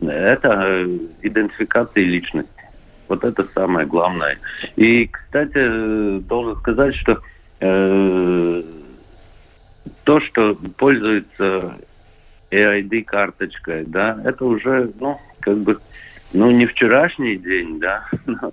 это 0.00 0.48
э, 0.48 0.98
идентификация 1.22 2.04
личности. 2.04 2.50
Вот 3.08 3.24
это 3.24 3.44
самое 3.54 3.86
главное. 3.86 4.38
И, 4.76 5.06
кстати, 5.06 6.20
должен 6.20 6.56
сказать, 6.60 6.94
что 6.94 7.18
э, 7.58 8.62
то, 10.04 10.20
что 10.20 10.54
пользуется 10.76 11.76
EID 12.50 13.04
карточкой, 13.04 13.84
да, 13.86 14.20
это 14.24 14.44
уже, 14.44 14.90
ну, 15.00 15.18
как 15.40 15.58
бы, 15.58 15.78
ну, 16.32 16.50
не 16.50 16.66
вчерашний 16.66 17.36
день, 17.36 17.80
да, 17.80 18.04
но, 18.26 18.52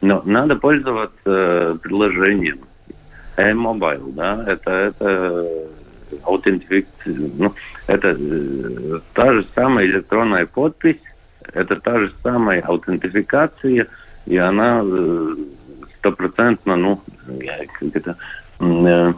но 0.00 0.22
надо 0.24 0.56
пользоваться 0.56 1.78
приложением. 1.82 2.60
E-mobile, 3.36 4.12
да, 4.12 4.44
это, 4.46 4.70
это 4.70 5.68
аутентификация, 6.22 7.30
ну, 7.36 7.52
это 7.86 8.16
э, 8.18 9.00
та 9.12 9.32
же 9.32 9.44
самая 9.54 9.86
электронная 9.86 10.46
подпись, 10.46 11.00
это 11.52 11.76
та 11.76 11.98
же 11.98 12.12
самая 12.22 12.60
аутентификация, 12.62 13.88
и 14.26 14.36
она 14.36 14.82
э, 14.84 15.36
стопроцентно, 15.98 16.76
ну, 16.76 17.00
как 17.26 17.94
это, 17.94 18.16
э, 18.60 19.12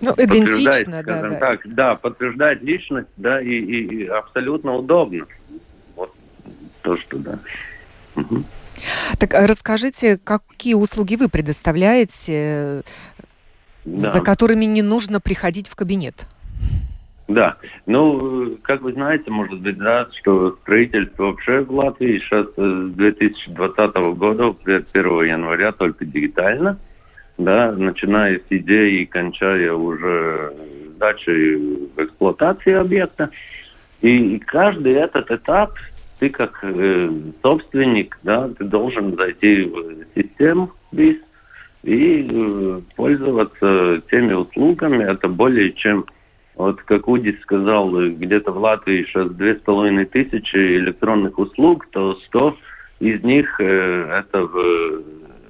ну, 0.00 0.12
идентично, 0.12 1.02
да, 1.02 1.22
да. 1.22 1.36
Так, 1.38 1.60
да, 1.64 1.94
подтверждает 1.94 2.62
личность, 2.62 3.08
да, 3.16 3.40
и, 3.40 3.48
и, 3.48 4.02
и 4.02 4.06
абсолютно 4.06 4.74
удобно. 4.74 5.26
Вот 5.94 6.14
то, 6.82 6.96
что, 6.98 7.18
да. 7.18 7.38
Угу. 8.14 8.44
Так 9.18 9.32
расскажите, 9.32 10.18
какие 10.18 10.74
услуги 10.74 11.16
вы 11.16 11.28
предоставляете 11.28 12.82
да. 13.86 14.12
за 14.12 14.20
которыми 14.20 14.64
не 14.64 14.82
нужно 14.82 15.20
приходить 15.20 15.68
в 15.68 15.76
кабинет. 15.76 16.26
Да, 17.28 17.56
ну, 17.86 18.56
как 18.62 18.82
вы 18.82 18.92
знаете, 18.92 19.30
может 19.30 19.60
быть, 19.60 19.78
да, 19.78 20.06
что 20.20 20.52
строительство 20.62 21.24
вообще 21.24 21.60
в 21.60 21.72
Латвии 21.72 22.18
сейчас 22.18 22.46
с 22.56 22.94
2020 22.94 23.96
года, 24.16 24.54
1 24.64 24.84
января, 25.24 25.72
только 25.72 26.04
дигитально, 26.04 26.78
да, 27.38 27.72
начиная 27.72 28.38
с 28.38 28.44
идеи 28.50 29.02
и 29.02 29.06
кончая 29.06 29.72
уже 29.72 30.52
сдачей 30.94 31.56
в 31.56 32.02
эксплуатации 32.02 32.72
объекта. 32.72 33.30
И, 34.00 34.36
и 34.36 34.38
каждый 34.38 34.94
этот 34.94 35.30
этап 35.30 35.72
ты 36.18 36.30
как 36.30 36.60
э, 36.62 37.10
собственник, 37.42 38.18
да, 38.22 38.48
ты 38.48 38.64
должен 38.64 39.16
зайти 39.16 39.64
в 39.64 40.06
систему 40.14 40.72
БИС, 40.92 41.18
и 41.82 42.28
э, 42.28 42.80
пользоваться 42.96 44.02
теми 44.10 44.32
услугами. 44.32 45.04
Это 45.04 45.28
более 45.28 45.72
чем, 45.72 46.06
вот 46.54 46.80
как 46.82 47.06
Удис 47.06 47.40
сказал, 47.42 47.90
где-то 47.90 48.50
в 48.52 48.58
Латвии 48.58 49.04
сейчас 49.04 49.30
две 49.32 49.56
с 49.56 49.60
половиной 49.60 50.06
тысячи 50.06 50.56
электронных 50.56 51.38
услуг, 51.38 51.86
то 51.92 52.14
сто 52.26 52.56
из 52.98 53.22
них 53.22 53.60
э, 53.60 54.22
это 54.24 54.46
в, 54.46 55.02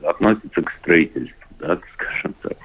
относится 0.03 0.63
к 0.63 0.73
строительству, 0.81 1.36
да, 1.59 1.79
скажем 1.95 2.35
так. 2.43 2.57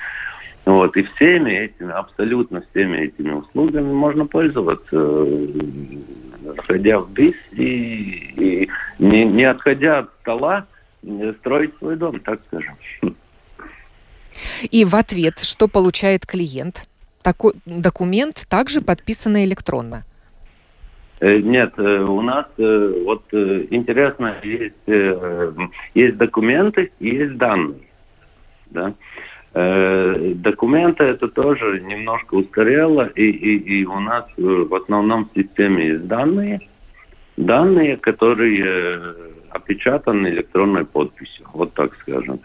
Вот, 0.65 0.95
и 0.95 1.04
всеми 1.04 1.51
этими, 1.51 1.91
абсолютно 1.91 2.63
всеми 2.69 2.97
этими 2.97 3.32
услугами 3.32 3.91
можно 3.91 4.25
пользоваться, 4.27 4.95
э, 4.95 5.47
заходя 6.56 6.99
в 6.99 7.12
БИС 7.12 7.36
и, 7.54 7.63
и 7.63 8.69
не, 8.99 9.25
не 9.25 9.43
отходя 9.43 9.99
от 9.99 10.12
стола, 10.21 10.65
строить 11.39 11.75
свой 11.77 11.95
дом, 11.95 12.19
так 12.19 12.39
скажем. 12.47 12.75
И 14.69 14.86
в 14.86 14.95
ответ 14.95 15.39
что 15.39 15.67
получает 15.67 16.25
клиент? 16.25 16.88
Такой 17.23 17.54
документ 17.65 18.45
также 18.47 18.82
подписан 18.82 19.36
электронно. 19.38 20.04
Э, 21.19 21.38
нет, 21.38 21.73
э, 21.77 21.99
у 22.04 22.21
нас 22.21 22.47
э, 22.58 23.04
вот 23.06 23.23
интересно, 23.32 24.36
есть, 24.43 24.75
есть 25.93 26.17
документы 26.17 26.91
есть 26.99 27.38
данные. 27.38 27.90
Да? 28.71 28.93
Документы 29.53 31.03
это 31.03 31.27
тоже 31.27 31.81
немножко 31.81 32.36
ускорело, 32.36 33.07
и, 33.15 33.29
и, 33.29 33.81
и 33.81 33.86
у 33.86 33.99
нас 33.99 34.25
в 34.38 34.73
основном 34.73 35.25
в 35.29 35.38
системе 35.38 35.88
есть 35.88 36.07
данные, 36.07 36.62
данные, 37.36 37.97
которые 37.97 39.13
опечатаны 39.49 40.27
электронной 40.27 40.86
подписью, 40.86 41.45
вот 41.53 41.73
так 41.73 41.93
скажем. 42.01 42.39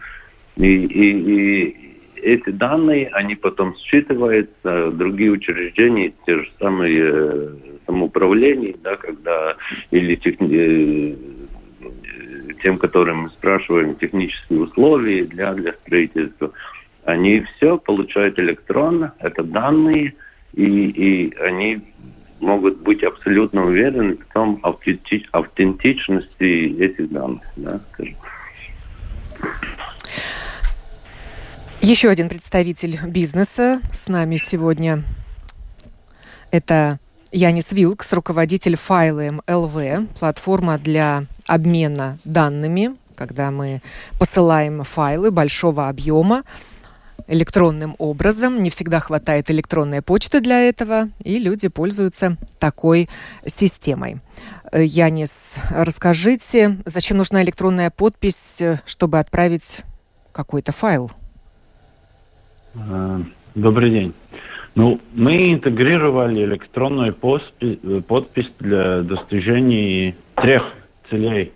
И, 0.56 0.66
и, 0.66 1.10
и 1.10 1.96
эти 2.22 2.50
данные, 2.50 3.08
они 3.12 3.34
потом 3.34 3.76
считываются 3.76 4.90
другие 4.90 5.30
учреждения, 5.30 6.12
те 6.24 6.38
же 6.38 6.50
самые 6.58 7.10
э, 7.12 7.48
самоуправления, 7.86 8.74
да, 8.82 8.96
когда 8.96 9.56
или 9.90 10.16
техни... 10.16 11.16
Тем, 12.62 12.78
которым 12.78 13.22
мы 13.22 13.30
спрашиваем 13.30 13.96
технические 13.96 14.62
условия 14.62 15.24
для, 15.24 15.52
для 15.54 15.72
строительства, 15.72 16.52
они 17.04 17.40
все 17.40 17.78
получают 17.78 18.38
электронно, 18.38 19.14
это 19.18 19.42
данные, 19.42 20.14
и, 20.52 20.64
и 20.64 21.36
они 21.38 21.80
могут 22.40 22.78
быть 22.78 23.02
абсолютно 23.02 23.66
уверены 23.66 24.16
в 24.16 24.24
том 24.32 24.60
автентичности 24.62 26.82
этих 26.82 27.10
данных, 27.10 27.42
да, 27.56 27.80
скажем. 27.92 28.14
Еще 31.80 32.08
один 32.08 32.28
представитель 32.28 32.98
бизнеса 33.06 33.80
с 33.92 34.08
нами 34.08 34.38
сегодня. 34.38 35.04
Это 36.50 36.98
Янис 37.32 37.72
Вилкс, 37.72 38.12
руководитель 38.12 38.76
Файлы 38.76 39.40
ЛВ, 39.48 40.08
платформа 40.18 40.78
для 40.78 41.24
обмена 41.46 42.18
данными, 42.24 42.96
когда 43.14 43.50
мы 43.50 43.82
посылаем 44.18 44.84
файлы 44.84 45.30
большого 45.30 45.88
объема 45.88 46.44
электронным 47.26 47.96
образом. 47.98 48.62
Не 48.62 48.70
всегда 48.70 49.00
хватает 49.00 49.50
электронной 49.50 50.02
почты 50.02 50.40
для 50.40 50.60
этого, 50.68 51.08
и 51.24 51.38
люди 51.38 51.68
пользуются 51.68 52.36
такой 52.58 53.08
системой. 53.44 54.20
Э, 54.70 54.84
Янис, 54.84 55.56
расскажите, 55.70 56.78
зачем 56.84 57.16
нужна 57.16 57.42
электронная 57.42 57.90
подпись, 57.90 58.60
э, 58.60 58.80
чтобы 58.86 59.18
отправить 59.18 59.80
какой-то 60.32 60.72
файл? 60.72 61.10
Э, 62.74 63.20
добрый 63.54 63.90
день. 63.90 64.14
Ну, 64.76 65.00
мы 65.14 65.54
интегрировали 65.54 66.44
электронную 66.44 67.14
подпись 67.14 68.52
для 68.60 69.00
достижения 69.00 70.14
трех 70.34 70.70
целей. 71.08 71.52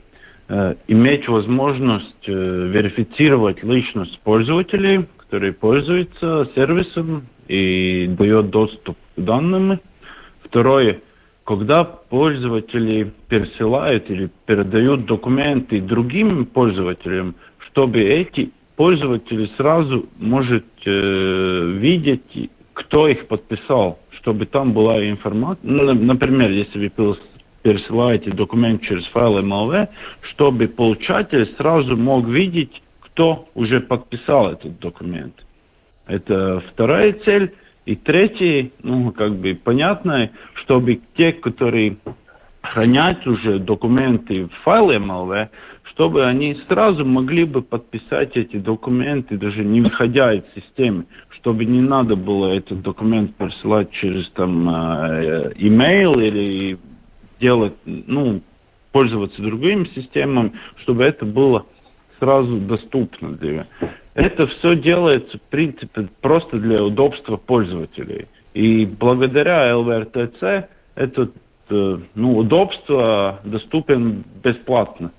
Иметь 0.88 1.28
возможность 1.28 2.26
верифицировать 2.26 3.62
личность 3.62 4.18
пользователей, 4.20 5.06
которые 5.18 5.52
пользуются 5.52 6.48
сервисом 6.54 7.26
и 7.46 8.06
дает 8.18 8.48
доступ 8.48 8.96
к 9.16 9.20
данным. 9.20 9.78
Второе, 10.42 11.00
когда 11.44 11.84
пользователи 11.84 13.12
пересылают 13.28 14.10
или 14.10 14.30
передают 14.46 15.04
документы 15.04 15.82
другим 15.82 16.46
пользователям, 16.46 17.34
чтобы 17.68 18.00
эти 18.00 18.50
пользователи 18.76 19.50
сразу 19.58 20.08
может 20.18 20.64
э, 20.86 21.72
видеть, 21.76 22.50
кто 22.90 23.06
их 23.06 23.28
подписал, 23.28 24.00
чтобы 24.18 24.46
там 24.46 24.72
была 24.72 25.08
информация. 25.08 25.60
Ну, 25.62 25.94
например, 25.94 26.50
если 26.50 26.76
вы 26.76 27.16
пересылаете 27.62 28.32
документ 28.32 28.82
через 28.82 29.06
файл 29.06 29.38
MLV, 29.38 29.88
чтобы 30.22 30.66
получатель 30.66 31.54
сразу 31.56 31.96
мог 31.96 32.26
видеть, 32.26 32.82
кто 32.98 33.48
уже 33.54 33.80
подписал 33.80 34.50
этот 34.50 34.80
документ. 34.80 35.34
Это 36.08 36.64
вторая 36.72 37.12
цель. 37.24 37.54
И 37.86 37.94
третья, 37.94 38.70
ну, 38.82 39.12
как 39.12 39.36
бы 39.36 39.54
понятно, 39.54 40.30
чтобы 40.54 41.00
те, 41.16 41.32
которые 41.32 41.96
хранят 42.60 43.24
уже 43.24 43.60
документы 43.60 44.46
в 44.46 44.52
файле 44.64 44.98
MLV, 44.98 45.48
чтобы 46.00 46.24
они 46.24 46.56
сразу 46.66 47.04
могли 47.04 47.44
бы 47.44 47.60
подписать 47.60 48.34
эти 48.34 48.56
документы, 48.56 49.36
даже 49.36 49.62
не 49.62 49.82
выходя 49.82 50.32
из 50.32 50.44
системы, 50.54 51.04
чтобы 51.28 51.66
не 51.66 51.82
надо 51.82 52.16
было 52.16 52.54
этот 52.54 52.80
документ 52.80 53.36
присылать 53.36 53.90
через 53.90 54.26
там 54.30 54.66
э, 54.66 55.52
email 55.58 56.26
или 56.26 56.78
делать, 57.38 57.74
ну, 57.84 58.40
пользоваться 58.92 59.42
другими 59.42 59.90
системами, 59.94 60.52
чтобы 60.76 61.04
это 61.04 61.26
было 61.26 61.66
сразу 62.18 62.56
доступно 62.56 63.32
для... 63.32 63.66
Это 64.14 64.46
все 64.46 64.76
делается, 64.76 65.36
в 65.36 65.42
принципе, 65.50 66.08
просто 66.22 66.58
для 66.58 66.82
удобства 66.82 67.36
пользователей. 67.36 68.26
И 68.54 68.86
благодаря 68.86 69.76
ЛВРТЦ 69.76 70.66
это 70.94 71.30
э, 71.68 71.98
ну, 72.14 72.38
удобство 72.38 73.40
доступен 73.44 74.24
бесплатно. 74.42 75.12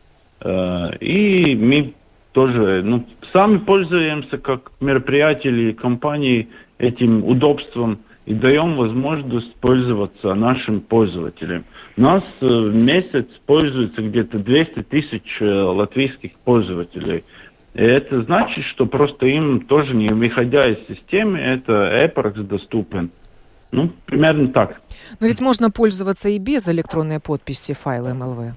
Э, 0.43 0.95
и 0.99 1.55
мы 1.55 1.93
тоже 2.33 2.81
ну, 2.83 3.05
сами 3.33 3.57
пользуемся 3.59 4.37
как 4.37 4.71
мероприятие 4.79 5.53
или 5.53 5.71
компании 5.73 6.47
этим 6.77 7.25
удобством 7.25 7.99
и 8.25 8.33
даем 8.33 8.75
возможность 8.75 9.53
пользоваться 9.55 10.33
нашим 10.33 10.81
пользователям. 10.81 11.65
У 11.97 12.01
нас 12.01 12.23
э, 12.41 12.45
в 12.45 12.75
месяц 12.75 13.27
пользуется 13.45 14.01
где-то 14.01 14.39
200 14.39 14.83
тысяч 14.83 15.37
э, 15.41 15.45
латвийских 15.45 16.31
пользователей. 16.43 17.23
И 17.73 17.81
это 17.81 18.23
значит, 18.23 18.65
что 18.65 18.85
просто 18.85 19.27
им 19.27 19.61
тоже 19.61 19.93
не 19.93 20.09
выходя 20.09 20.69
из 20.69 20.77
системы, 20.87 21.39
это 21.39 21.71
EPROX 22.05 22.43
доступен. 22.43 23.11
Ну, 23.71 23.89
примерно 24.05 24.49
так. 24.49 24.81
Но 25.21 25.27
ведь 25.27 25.39
можно 25.39 25.71
пользоваться 25.71 26.27
и 26.27 26.37
без 26.39 26.67
электронной 26.67 27.21
подписи 27.21 27.73
файла 27.73 28.09
MLV. 28.09 28.51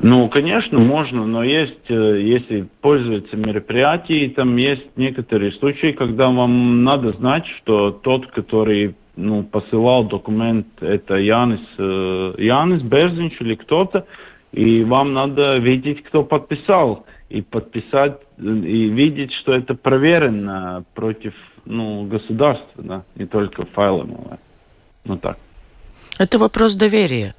Ну, 0.00 0.28
конечно, 0.28 0.78
можно, 0.78 1.26
но 1.26 1.42
есть, 1.42 1.90
э, 1.90 2.20
если 2.22 2.68
пользоваться 2.80 3.36
мероприятием, 3.36 4.32
там 4.34 4.56
есть 4.56 4.96
некоторые 4.96 5.52
случаи, 5.52 5.92
когда 5.92 6.28
вам 6.30 6.84
надо 6.84 7.12
знать, 7.12 7.44
что 7.58 7.90
тот, 7.90 8.28
который 8.28 8.94
ну, 9.16 9.42
посылал 9.42 10.04
документ, 10.04 10.68
это 10.80 11.16
Янис, 11.16 11.60
э, 11.78 12.34
Янис 12.38 12.82
Берзинч 12.82 13.40
или 13.40 13.56
кто-то, 13.56 14.06
и 14.52 14.84
вам 14.84 15.14
надо 15.14 15.58
видеть, 15.58 16.04
кто 16.04 16.22
подписал, 16.22 17.04
и 17.28 17.42
подписать, 17.42 18.20
и 18.38 18.88
видеть, 18.88 19.32
что 19.34 19.52
это 19.52 19.74
проверено 19.74 20.84
против 20.94 21.34
ну, 21.64 22.04
государства, 22.04 22.82
да, 22.82 23.04
не 23.16 23.26
только 23.26 23.66
файлом. 23.66 24.38
Ну 25.04 25.16
так. 25.18 25.38
Это 26.18 26.38
вопрос 26.38 26.74
доверия. 26.74 27.34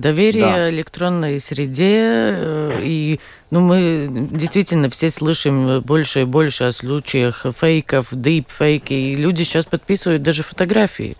Доверие 0.00 0.44
да. 0.44 0.70
электронной 0.70 1.40
среде. 1.40 2.00
Э, 2.00 2.80
и 2.82 3.20
ну, 3.50 3.60
мы 3.60 4.08
действительно 4.30 4.88
все 4.88 5.10
слышим 5.10 5.82
больше 5.82 6.22
и 6.22 6.24
больше 6.24 6.64
о 6.64 6.72
случаях 6.72 7.44
фейков, 7.60 8.08
дипфейки. 8.10 8.94
И 8.94 9.14
люди 9.14 9.42
сейчас 9.42 9.66
подписывают 9.66 10.22
даже 10.22 10.42
фотографии. 10.42 11.16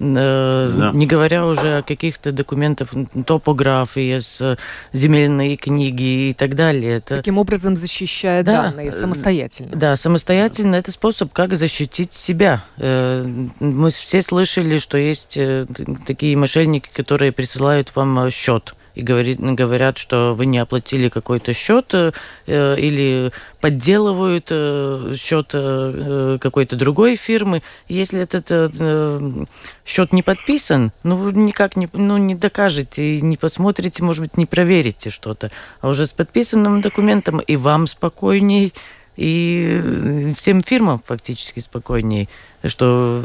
Э, 0.00 0.72
да. 0.76 0.90
Не 0.92 1.06
говоря 1.06 1.46
уже 1.46 1.78
о 1.78 1.82
каких-то 1.82 2.32
документах 2.32 2.90
топографии, 3.26 4.18
с 4.18 4.56
земельной 4.92 5.56
книги 5.56 6.30
и 6.30 6.34
так 6.34 6.54
далее. 6.54 6.98
Это... 6.98 7.16
Таким 7.16 7.38
образом 7.38 7.76
защищая 7.76 8.42
да, 8.42 8.64
данные 8.64 8.92
самостоятельно. 8.92 9.70
Да, 9.74 9.96
самостоятельно 9.96 10.76
это 10.76 10.92
способ, 10.92 11.32
как 11.32 11.56
защитить 11.56 12.14
себя. 12.14 12.64
Э, 12.76 13.24
мы 13.60 13.90
все 13.90 14.22
слышали, 14.22 14.78
что 14.78 14.98
есть 14.98 15.36
э, 15.36 15.66
такие 16.06 16.36
мошенники, 16.36 16.88
которые 16.92 17.32
присылают 17.32 17.94
вам 17.94 18.30
счет 18.30 18.74
и 18.98 19.02
говорит, 19.02 19.38
говорят, 19.38 19.96
что 19.96 20.34
вы 20.34 20.46
не 20.46 20.58
оплатили 20.58 21.08
какой-то 21.08 21.54
счет 21.54 21.94
э, 21.94 22.10
или 22.46 23.30
подделывают 23.60 24.48
э, 24.50 25.14
счет 25.16 25.50
э, 25.54 26.38
какой-то 26.40 26.74
другой 26.74 27.14
фирмы. 27.14 27.62
Если 27.88 28.20
этот 28.20 28.46
э, 28.50 29.44
счет 29.86 30.12
не 30.12 30.24
подписан, 30.24 30.90
ну 31.04 31.16
вы 31.16 31.32
никак 31.32 31.76
не, 31.76 31.88
ну, 31.92 32.16
не 32.16 32.34
докажете, 32.34 33.20
не 33.20 33.36
посмотрите, 33.36 34.02
может 34.02 34.22
быть, 34.22 34.36
не 34.36 34.46
проверите 34.46 35.10
что-то. 35.10 35.52
А 35.80 35.88
уже 35.88 36.04
с 36.04 36.12
подписанным 36.12 36.80
документом 36.80 37.38
и 37.38 37.54
вам 37.54 37.86
спокойней, 37.86 38.74
и 39.16 40.32
всем 40.36 40.62
фирмам 40.62 41.02
фактически 41.04 41.60
спокойней, 41.60 42.28
что 42.64 43.22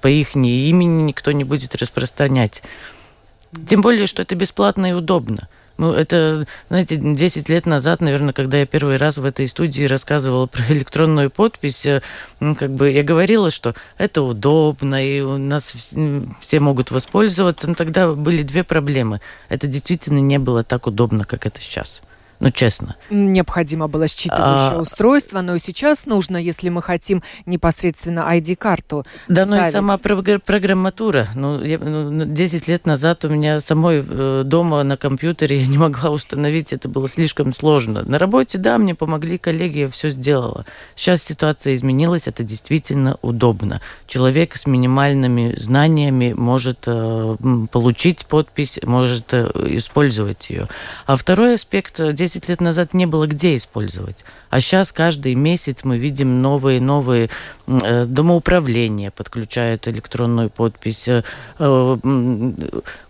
по 0.00 0.08
их 0.08 0.34
имени 0.34 1.02
никто 1.02 1.32
не 1.32 1.44
будет 1.44 1.74
распространять. 1.74 2.62
Тем 3.68 3.82
более, 3.82 4.06
что 4.06 4.22
это 4.22 4.34
бесплатно 4.34 4.86
и 4.86 4.92
удобно. 4.92 5.48
Ну, 5.76 5.92
это, 5.92 6.46
знаете, 6.68 6.96
10 6.96 7.48
лет 7.48 7.66
назад, 7.66 8.00
наверное, 8.00 8.32
когда 8.32 8.58
я 8.58 8.66
первый 8.66 8.96
раз 8.96 9.18
в 9.18 9.24
этой 9.24 9.48
студии 9.48 9.84
рассказывала 9.84 10.46
про 10.46 10.62
электронную 10.68 11.30
подпись, 11.30 11.84
э, 11.84 12.00
ну, 12.38 12.54
как 12.54 12.70
бы 12.70 12.90
я 12.90 13.02
говорила, 13.02 13.50
что 13.50 13.74
это 13.98 14.22
удобно, 14.22 15.04
и 15.04 15.20
у 15.20 15.36
нас 15.36 15.74
все 16.40 16.60
могут 16.60 16.92
воспользоваться. 16.92 17.66
Но 17.66 17.74
тогда 17.74 18.12
были 18.12 18.42
две 18.42 18.62
проблемы. 18.62 19.20
Это 19.48 19.66
действительно 19.66 20.18
не 20.18 20.38
было 20.38 20.62
так 20.62 20.86
удобно, 20.86 21.24
как 21.24 21.44
это 21.44 21.60
сейчас 21.60 22.02
ну 22.40 22.50
честно. 22.50 22.96
Необходимо 23.10 23.88
было 23.88 24.04
считывающее 24.04 24.76
а... 24.76 24.80
устройство, 24.80 25.40
но 25.40 25.54
и 25.54 25.58
сейчас 25.58 26.06
нужно, 26.06 26.36
если 26.36 26.68
мы 26.68 26.82
хотим 26.82 27.22
непосредственно 27.46 28.20
ID-карту 28.32 29.04
Да, 29.28 29.44
ставить. 29.44 29.62
ну 29.62 29.68
и 29.68 29.72
сама 29.72 29.98
программатура. 29.98 31.28
Ну, 31.34 31.62
я, 31.62 31.78
ну, 31.78 32.24
10 32.24 32.68
лет 32.68 32.86
назад 32.86 33.24
у 33.24 33.28
меня 33.28 33.60
самой 33.60 34.04
э, 34.06 34.42
дома 34.44 34.82
на 34.82 34.96
компьютере 34.96 35.58
я 35.60 35.66
не 35.66 35.78
могла 35.78 36.10
установить, 36.10 36.72
это 36.72 36.88
было 36.88 37.08
слишком 37.08 37.54
сложно. 37.54 38.02
На 38.04 38.18
работе, 38.18 38.58
да, 38.58 38.78
мне 38.78 38.94
помогли 38.94 39.38
коллеги, 39.38 39.80
я 39.80 39.90
все 39.90 40.10
сделала. 40.10 40.66
Сейчас 40.96 41.22
ситуация 41.22 41.74
изменилась, 41.74 42.26
это 42.26 42.42
действительно 42.42 43.16
удобно. 43.22 43.80
Человек 44.06 44.56
с 44.56 44.66
минимальными 44.66 45.54
знаниями 45.58 46.32
может 46.32 46.84
э, 46.86 47.36
получить 47.70 48.26
подпись, 48.26 48.78
может 48.82 49.32
э, 49.32 49.50
использовать 49.70 50.50
ее. 50.50 50.68
А 51.06 51.16
второй 51.16 51.54
аспект, 51.54 52.00
10 52.24 52.48
лет 52.48 52.60
назад 52.62 52.94
не 52.94 53.04
было 53.04 53.26
где 53.26 53.56
использовать. 53.56 54.24
А 54.48 54.60
сейчас 54.62 54.92
каждый 54.92 55.34
месяц 55.34 55.84
мы 55.84 55.98
видим 55.98 56.40
новые 56.40 56.80
новые 56.80 57.28
э, 57.66 58.06
домоуправления 58.06 59.10
подключают 59.10 59.86
электронную 59.88 60.48
подпись, 60.48 61.06
э, 61.06 61.22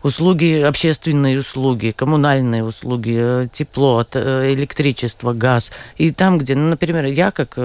услуги, 0.02 0.62
общественные 0.62 1.38
услуги, 1.38 1.94
коммунальные 1.96 2.64
услуги, 2.64 3.48
тепло, 3.52 4.04
электричество, 4.12 5.32
газ. 5.32 5.70
И 5.96 6.10
там, 6.10 6.38
где, 6.38 6.56
ну, 6.56 6.68
например, 6.68 7.04
я 7.04 7.30
как 7.30 7.56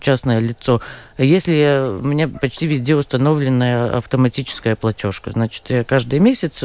частное 0.00 0.38
лицо, 0.38 0.80
если 1.24 2.00
у 2.00 2.06
меня 2.06 2.28
почти 2.28 2.66
везде 2.66 2.96
установленная 2.96 3.96
автоматическая 3.96 4.76
платежка, 4.76 5.30
значит, 5.32 5.64
я 5.68 5.84
каждый 5.84 6.18
месяц 6.18 6.62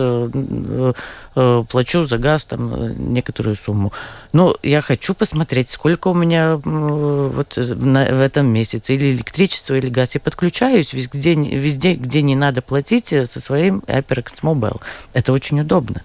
Э, 1.34 1.64
плачу 1.70 2.04
за 2.04 2.18
газ 2.18 2.44
там 2.44 2.74
э, 2.74 2.94
некоторую 2.98 3.56
сумму. 3.56 3.94
Но 4.34 4.58
я 4.64 4.82
хочу 4.82 5.14
посмотреть, 5.14 5.70
сколько 5.70 6.10
у 6.10 6.14
меня 6.14 6.58
вот 6.58 7.56
на, 7.56 8.06
в 8.06 8.20
этом 8.20 8.48
месяце 8.48 8.96
или 8.96 9.14
электричество, 9.14 9.76
или 9.76 9.88
газ. 9.88 10.16
Я 10.16 10.20
подключаюсь 10.20 10.92
везде, 10.92 11.36
везде, 11.36 11.94
где 11.94 12.22
не 12.22 12.36
надо 12.36 12.62
платить 12.62 13.14
э, 13.14 13.26
со 13.26 13.40
своим 13.40 13.80
HyperX 13.88 14.42
Mobile. 14.42 14.82
Это 15.14 15.32
очень 15.32 15.62
удобно. 15.62 16.02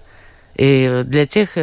И 0.54 1.02
для 1.04 1.26
тех 1.26 1.58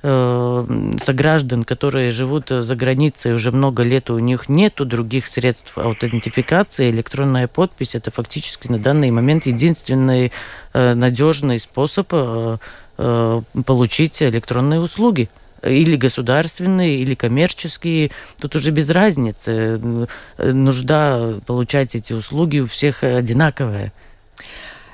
сограждан, 0.00 1.64
которые 1.64 2.12
живут 2.12 2.50
за 2.50 2.76
границей 2.76 3.34
уже 3.34 3.50
много 3.50 3.82
лет, 3.82 4.10
у 4.10 4.18
них 4.18 4.48
нету 4.48 4.84
других 4.84 5.26
средств 5.26 5.76
аутентификации, 5.76 6.90
электронная 6.90 7.48
подпись 7.48 7.96
это 7.96 8.10
фактически 8.12 8.68
на 8.68 8.78
данный 8.78 9.10
момент 9.10 9.46
единственный 9.46 10.30
надежный 10.72 11.58
способ 11.58 12.12
Э, 13.00 13.42
получить 13.64 14.20
электронные 14.20 14.80
услуги 14.80 15.30
или 15.62 15.94
государственные, 15.94 16.96
или 16.96 17.14
коммерческие, 17.14 18.10
тут 18.40 18.56
уже 18.56 18.72
без 18.72 18.90
разницы. 18.90 20.08
Нужда 20.36 21.38
получать 21.46 21.94
эти 21.94 22.12
услуги 22.12 22.58
у 22.58 22.66
всех 22.66 23.04
одинаковая. 23.04 23.92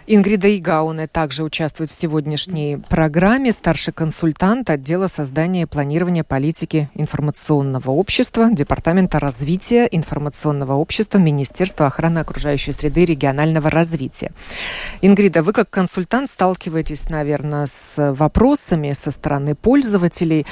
Ингрида 0.06 0.54
Игауне 0.54 1.06
также 1.06 1.44
участвует 1.44 1.88
в 1.90 1.98
сегодняшней 1.98 2.76
программе, 2.76 3.52
старший 3.52 3.94
консультант 3.94 4.68
отдела 4.68 5.06
создания 5.06 5.62
и 5.62 5.66
планирования 5.66 6.24
политики 6.24 6.90
информационного 6.94 7.90
общества, 7.90 8.48
Департамента 8.52 9.18
развития 9.18 9.88
информационного 9.90 10.74
общества 10.74 11.16
Министерства 11.16 11.86
охраны 11.86 12.18
окружающей 12.18 12.72
среды 12.72 13.04
и 13.04 13.06
регионального 13.06 13.70
развития. 13.70 14.30
Ингрида, 15.00 15.42
вы 15.42 15.54
как 15.54 15.70
консультант 15.70 16.28
сталкиваетесь, 16.28 17.08
наверное, 17.08 17.66
с 17.66 18.12
вопросами 18.12 18.92
со 18.92 19.10
стороны 19.10 19.54
пользователей. 19.54 20.44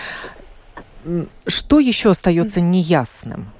Что 1.47 1.79
еще 1.79 2.13
остается 2.13 2.63
неясным? 2.63 3.53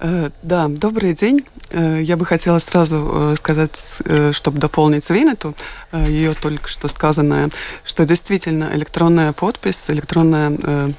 Э, 0.00 0.30
да, 0.42 0.68
добрый 0.68 1.14
день. 1.14 1.44
Э, 1.70 2.00
я 2.02 2.16
бы 2.16 2.26
хотела 2.26 2.58
сразу 2.58 3.10
э, 3.12 3.36
сказать, 3.36 4.02
чтобы 4.32 4.58
дополнить 4.58 5.04
Свинету, 5.04 5.54
ее 5.92 6.34
только 6.34 6.68
что 6.68 6.88
сказанное, 6.88 7.50
что 7.84 8.04
действительно 8.04 8.70
электронная 8.74 9.32
подпись, 9.32 9.84
электронная 9.88 10.92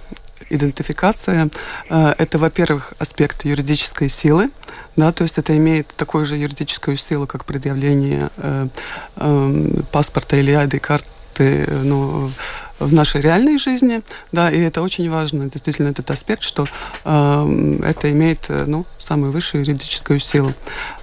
идентификация– 0.49 1.49
это, 1.89 2.37
во-первых, 2.37 2.93
аспект 2.99 3.45
юридической 3.45 4.09
силы, 4.09 4.51
да, 4.95 5.11
то 5.11 5.23
есть 5.23 5.37
это 5.37 5.55
имеет 5.57 5.87
такую 5.87 6.25
же 6.25 6.37
юридическую 6.37 6.97
силу, 6.97 7.27
как 7.27 7.45
предъявление 7.45 8.29
э, 8.37 8.67
э, 9.17 9.67
паспорта 9.91 10.37
или 10.37 10.53
ID-карты 10.53 11.67
ну, 11.83 12.31
в 12.79 12.93
нашей 12.93 13.21
реальной 13.21 13.57
жизни, 13.57 14.01
да, 14.31 14.49
и 14.49 14.59
это 14.59 14.81
очень 14.81 15.09
важно, 15.09 15.49
действительно, 15.49 15.89
этот 15.89 16.09
аспект, 16.11 16.41
что 16.41 16.65
э, 17.05 17.79
это 17.83 18.11
имеет, 18.11 18.45
э, 18.49 18.65
ну, 18.67 18.85
самую 18.99 19.31
высшую 19.31 19.63
юридическую 19.63 20.19
силу. 20.19 20.51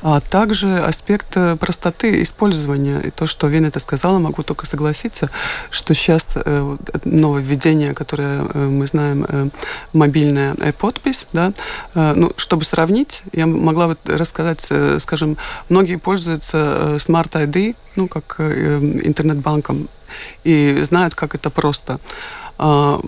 А 0.02 0.20
также 0.20 0.78
аспект 0.78 1.36
э, 1.36 1.56
простоты 1.56 2.22
использования, 2.22 3.00
и 3.00 3.10
то, 3.10 3.26
что 3.26 3.46
Вин 3.46 3.64
это 3.64 3.80
сказала, 3.80 4.18
могу 4.18 4.42
только 4.42 4.66
согласиться, 4.66 5.30
что 5.70 5.94
сейчас 5.94 6.26
э, 6.34 6.76
нововведение, 7.04 7.94
которое 7.94 8.42
э, 8.42 8.66
мы 8.66 8.86
знаем, 8.86 9.24
э, 9.28 9.48
мобильная 9.92 10.54
подпись, 10.78 11.26
да, 11.32 11.52
э, 11.94 12.12
ну, 12.14 12.32
чтобы 12.36 12.64
сравнить, 12.64 13.22
я 13.32 13.46
могла 13.46 13.88
бы 13.88 13.96
рассказать, 14.04 14.66
э, 14.70 14.98
скажем, 15.00 15.36
многие 15.68 15.96
пользуются 15.96 16.58
э, 16.58 16.96
Smart 16.96 17.30
ID, 17.30 17.76
ну, 17.96 18.08
как 18.08 18.36
э, 18.38 18.78
интернет-банком, 19.04 19.88
и 20.44 20.78
знают, 20.82 21.14
как 21.14 21.34
это 21.34 21.50
просто. 21.50 21.98
А, 22.64 23.00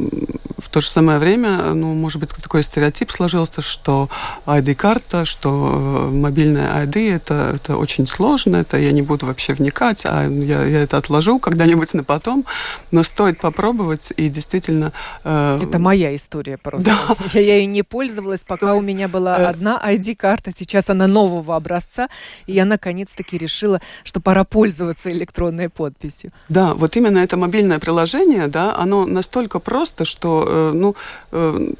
в 0.58 0.68
то 0.68 0.80
же 0.80 0.88
самое 0.88 1.18
время, 1.18 1.74
ну, 1.74 1.94
может 1.94 2.18
быть, 2.18 2.30
такой 2.30 2.64
стереотип 2.64 3.12
сложился, 3.12 3.62
что 3.62 4.08
ID-карта, 4.46 5.24
что 5.24 6.08
э, 6.08 6.10
мобильная 6.10 6.84
ID 6.84 7.14
это, 7.14 7.52
это 7.54 7.76
очень 7.76 8.08
сложно, 8.08 8.56
это 8.56 8.76
я 8.78 8.90
не 8.90 9.02
буду 9.02 9.26
вообще 9.26 9.52
вникать, 9.52 10.02
а 10.06 10.26
я, 10.28 10.64
я 10.64 10.82
это 10.82 10.96
отложу 10.96 11.38
когда-нибудь 11.38 11.94
на 11.94 12.02
потом. 12.02 12.44
Но 12.90 13.04
стоит 13.04 13.38
попробовать, 13.38 14.12
и 14.16 14.28
действительно... 14.28 14.92
Э, 15.22 15.60
это 15.62 15.78
моя 15.78 16.16
история 16.16 16.56
просто. 16.56 16.90
Да. 16.90 17.16
Я, 17.34 17.40
я 17.40 17.56
ей 17.58 17.66
не 17.66 17.84
пользовалась, 17.84 18.40
пока 18.40 18.74
у 18.74 18.80
меня 18.80 19.06
была 19.06 19.38
э... 19.38 19.44
одна 19.44 19.80
ID-карта, 19.84 20.50
сейчас 20.52 20.90
она 20.90 21.06
нового 21.06 21.54
образца, 21.54 22.08
и 22.46 22.52
я 22.52 22.64
наконец-таки 22.64 23.38
решила, 23.38 23.80
что 24.02 24.18
пора 24.18 24.42
пользоваться 24.42 25.12
электронной 25.12 25.68
подписью. 25.68 26.32
Да, 26.48 26.74
вот 26.74 26.96
именно 26.96 27.18
это 27.18 27.36
мобильное 27.36 27.78
приложение, 27.78 28.48
да, 28.48 28.74
оно 28.76 29.06
настолько 29.06 29.43
настолько 29.44 29.60
просто, 29.60 30.04
что, 30.04 30.44
э, 30.46 30.72
ну, 30.74 30.94
э, 31.32 31.72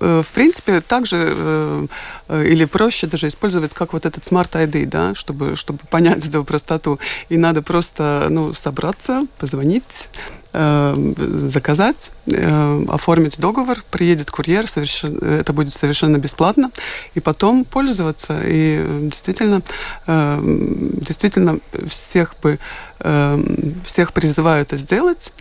э, 0.00 0.22
в 0.22 0.34
принципе, 0.34 0.80
также 0.80 1.88
или 2.28 2.66
проще 2.66 3.06
даже 3.06 3.26
использовать 3.28 3.74
как 3.74 3.92
вот 3.92 4.04
этот 4.06 4.24
Smart 4.24 4.50
ID, 4.52 4.86
да, 4.86 5.14
чтобы, 5.14 5.56
чтобы 5.56 5.78
понять 5.90 6.26
эту 6.26 6.44
простоту. 6.44 6.98
И 7.30 7.38
надо 7.38 7.62
просто, 7.62 8.26
ну, 8.30 8.54
собраться, 8.54 9.26
позвонить, 9.38 10.10
заказать, 10.52 12.12
оформить 12.88 13.38
договор, 13.38 13.78
приедет 13.90 14.30
курьер, 14.30 14.66
совершенно, 14.66 15.24
это 15.24 15.52
будет 15.52 15.74
совершенно 15.74 16.18
бесплатно, 16.18 16.70
и 17.16 17.20
потом 17.20 17.64
пользоваться. 17.64 18.42
И 18.44 18.84
действительно, 19.02 19.62
действительно 20.06 21.58
всех 21.88 22.34
бы 22.42 22.58
всех 23.84 24.12
призываю 24.12 24.62
это 24.62 24.76
сделать. 24.76 25.32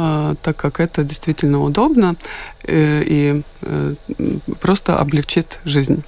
А, 0.00 0.36
так 0.42 0.56
как 0.56 0.78
это 0.78 1.02
действительно 1.02 1.60
удобно 1.60 2.14
э, 2.62 3.02
и 3.04 3.42
э, 3.62 3.94
просто 4.60 4.96
облегчит 4.96 5.58
жизнь. 5.64 6.04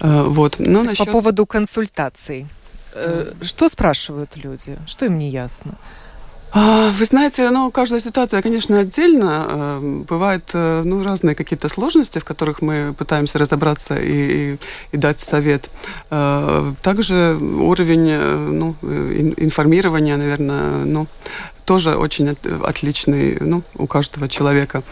А, 0.00 0.22
вот. 0.22 0.56
Но 0.58 0.82
насчет... 0.82 1.04
По 1.04 1.12
поводу 1.12 1.44
консультаций. 1.44 2.46
Э, 2.94 3.32
что 3.42 3.68
спрашивают 3.68 4.36
люди? 4.36 4.78
Что 4.86 5.04
им 5.04 5.18
не 5.18 5.28
ясно? 5.28 5.74
А, 6.52 6.92
вы 6.92 7.04
знаете, 7.04 7.50
ну, 7.50 7.70
каждая 7.70 8.00
ситуация, 8.00 8.40
конечно, 8.40 8.78
отдельно. 8.78 9.78
Бывают 10.08 10.54
ну, 10.54 11.04
разные 11.04 11.34
какие-то 11.34 11.68
сложности, 11.68 12.20
в 12.20 12.24
которых 12.24 12.62
мы 12.62 12.94
пытаемся 12.96 13.36
разобраться 13.38 13.96
и, 13.96 14.54
и, 14.54 14.58
и 14.92 14.96
дать 14.96 15.20
совет. 15.20 15.68
Также 16.08 17.36
уровень 17.36 18.16
ну, 18.52 18.76
информирования, 19.36 20.16
наверное, 20.16 20.86
ну, 20.86 21.06
тоже 21.66 21.96
очень 21.96 22.36
отличный 22.64 23.36
ну, 23.40 23.62
у 23.76 23.86
каждого 23.86 24.28
человека. 24.28 24.82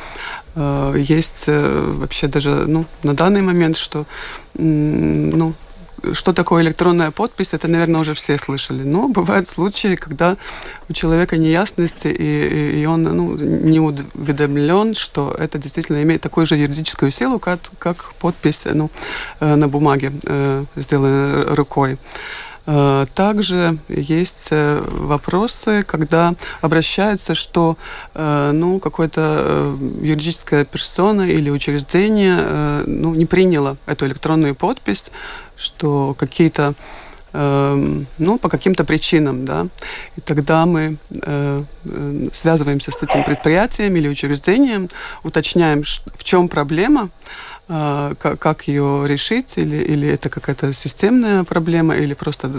Э, 0.56 0.94
есть 0.96 1.44
э, 1.46 1.94
вообще 1.98 2.26
даже 2.26 2.66
ну, 2.66 2.84
на 3.02 3.14
данный 3.14 3.42
момент, 3.42 3.76
что 3.76 4.04
ну, 4.54 5.54
что 6.12 6.32
такое 6.32 6.62
электронная 6.62 7.10
подпись, 7.10 7.54
это, 7.54 7.68
наверное, 7.68 8.00
уже 8.00 8.12
все 8.12 8.36
слышали. 8.36 8.82
Но 8.82 9.08
бывают 9.08 9.48
случаи, 9.48 9.96
когда 9.96 10.36
у 10.88 10.92
человека 10.92 11.36
неясности, 11.36 12.08
и, 12.08 12.82
и 12.82 12.86
он 12.86 13.04
ну, 13.04 13.36
не 13.36 13.80
уведомлен, 13.80 14.94
что 14.94 15.34
это 15.38 15.58
действительно 15.58 16.02
имеет 16.02 16.20
такую 16.20 16.44
же 16.46 16.56
юридическую 16.56 17.10
силу, 17.10 17.38
как, 17.38 17.60
как 17.78 18.12
подпись 18.18 18.64
ну, 18.64 18.90
э, 19.40 19.54
на 19.54 19.68
бумаге, 19.68 20.12
сделанная 20.76 21.54
рукой. 21.54 21.98
Э, 22.66 23.06
также 23.14 23.78
есть 23.88 24.48
э, 24.50 24.82
вопросы, 24.86 25.84
когда 25.86 26.34
обращаются, 26.62 27.34
что 27.34 27.76
э, 28.14 28.50
ну, 28.54 28.78
какая-то 28.80 29.76
юридическая 30.00 30.64
персона 30.64 31.22
или 31.22 31.50
учреждение 31.50 32.82
ну, 32.86 33.14
не 33.14 33.26
приняло 33.26 33.76
эту 33.86 34.06
электронную 34.06 34.54
подпись, 34.54 35.10
что 35.56 36.14
какие-то 36.18 36.74
ну, 37.36 38.38
по 38.38 38.48
каким-то 38.48 38.84
причинам, 38.84 39.44
да, 39.44 39.66
и 40.14 40.20
тогда 40.20 40.66
мы 40.66 40.98
э, 41.10 41.64
связываемся 42.32 42.92
с 42.92 43.02
этим 43.02 43.24
предприятием 43.24 43.96
или 43.96 44.06
учреждением, 44.06 44.88
уточняем, 45.24 45.82
в 45.82 46.22
чем 46.22 46.48
проблема, 46.48 47.10
как 47.66 48.68
ее 48.68 49.04
решить, 49.06 49.54
или, 49.56 49.76
или 49.76 50.08
это 50.08 50.28
какая-то 50.28 50.72
системная 50.72 51.44
проблема, 51.44 51.96
или 51.96 52.14
просто 52.14 52.50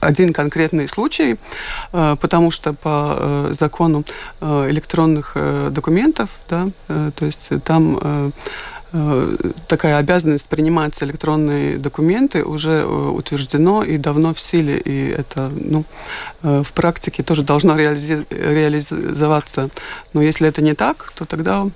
один 0.00 0.32
конкретный 0.32 0.88
случай, 0.88 1.36
потому 1.92 2.50
что 2.50 2.72
по 2.72 3.48
закону 3.50 4.04
электронных 4.40 5.36
документов, 5.70 6.30
да, 6.48 6.68
то 6.86 7.26
есть 7.26 7.50
там 7.64 7.98
Э, 8.02 8.30
такая 9.66 9.98
обязанность 9.98 10.48
принимать 10.48 11.02
электронные 11.02 11.78
документы 11.78 12.44
уже 12.44 12.82
э, 12.82 12.84
утверждено 12.84 13.82
и 13.82 13.98
давно 13.98 14.32
в 14.32 14.40
силе, 14.40 14.78
и 14.78 15.08
это 15.08 15.48
ну, 15.48 15.84
э, 16.42 16.62
в 16.64 16.72
практике 16.72 17.22
тоже 17.22 17.42
должно 17.42 17.76
реализи 17.76 18.26
реализоваться. 18.30 19.70
Но 20.12 20.22
если 20.22 20.48
это 20.48 20.62
не 20.62 20.74
так, 20.74 21.12
то 21.16 21.24
тогда 21.24 21.66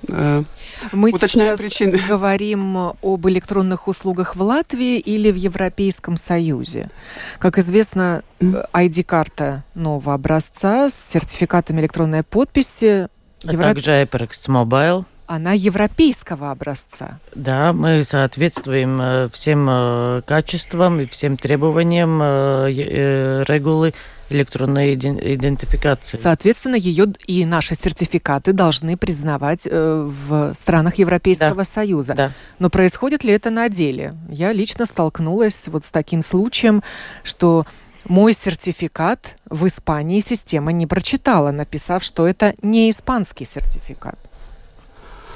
мы 0.93 1.11
уточняем 1.11 1.59
причины. 1.59 2.01
говорим 2.09 2.95
об 3.03 3.29
электронных 3.29 3.89
услугах 3.89 4.37
в 4.37 4.43
Латвии 4.43 4.99
или 4.99 5.31
в 5.31 5.37
Европейском 5.37 6.17
Союзе. 6.17 6.91
Как 7.39 7.59
известно, 7.59 8.23
ID-карта 8.41 9.65
нового 9.75 10.15
образца 10.15 10.89
с 10.89 10.95
сертификатом 10.95 11.81
электронной 11.81 12.23
подписи. 12.23 13.09
А 13.45 13.53
Евро... 13.53 13.65
также 13.65 13.91
HyperX 13.91 14.31
Mobile 14.49 15.05
она 15.31 15.53
европейского 15.53 16.51
образца. 16.51 17.21
Да, 17.37 17.73
мы 17.73 18.03
соответствуем 18.03 19.01
э, 19.01 19.29
всем 19.33 19.65
э, 19.71 20.23
качествам 20.27 21.01
и 21.01 21.07
всем 21.07 21.37
требованиям 21.37 22.19
э, 22.21 23.45
регулы 23.47 23.95
электронной 24.29 24.95
идентификации. 24.95 26.17
Соответственно, 26.17 26.75
ее 26.75 27.07
и 27.27 27.45
наши 27.45 27.77
сертификаты 27.77 28.53
должны 28.53 28.97
признавать 28.97 29.67
в 29.67 30.55
странах 30.55 30.97
Европейского 30.97 31.57
да. 31.57 31.65
Союза. 31.65 32.15
Да. 32.15 32.33
Но 32.61 32.71
происходит 32.71 33.25
ли 33.25 33.33
это 33.33 33.51
на 33.51 33.69
деле? 33.69 34.15
Я 34.29 34.53
лично 34.53 34.87
столкнулась 34.87 35.67
вот 35.67 35.85
с 35.85 35.91
таким 35.91 36.23
случаем, 36.23 36.85
что 37.25 37.67
мой 38.05 38.33
сертификат 38.33 39.37
в 39.47 39.67
Испании 39.67 40.21
система 40.21 40.71
не 40.71 40.87
прочитала, 40.87 41.51
написав, 41.51 42.05
что 42.05 42.29
это 42.29 42.55
не 42.63 42.91
испанский 42.91 43.45
сертификат. 43.45 44.30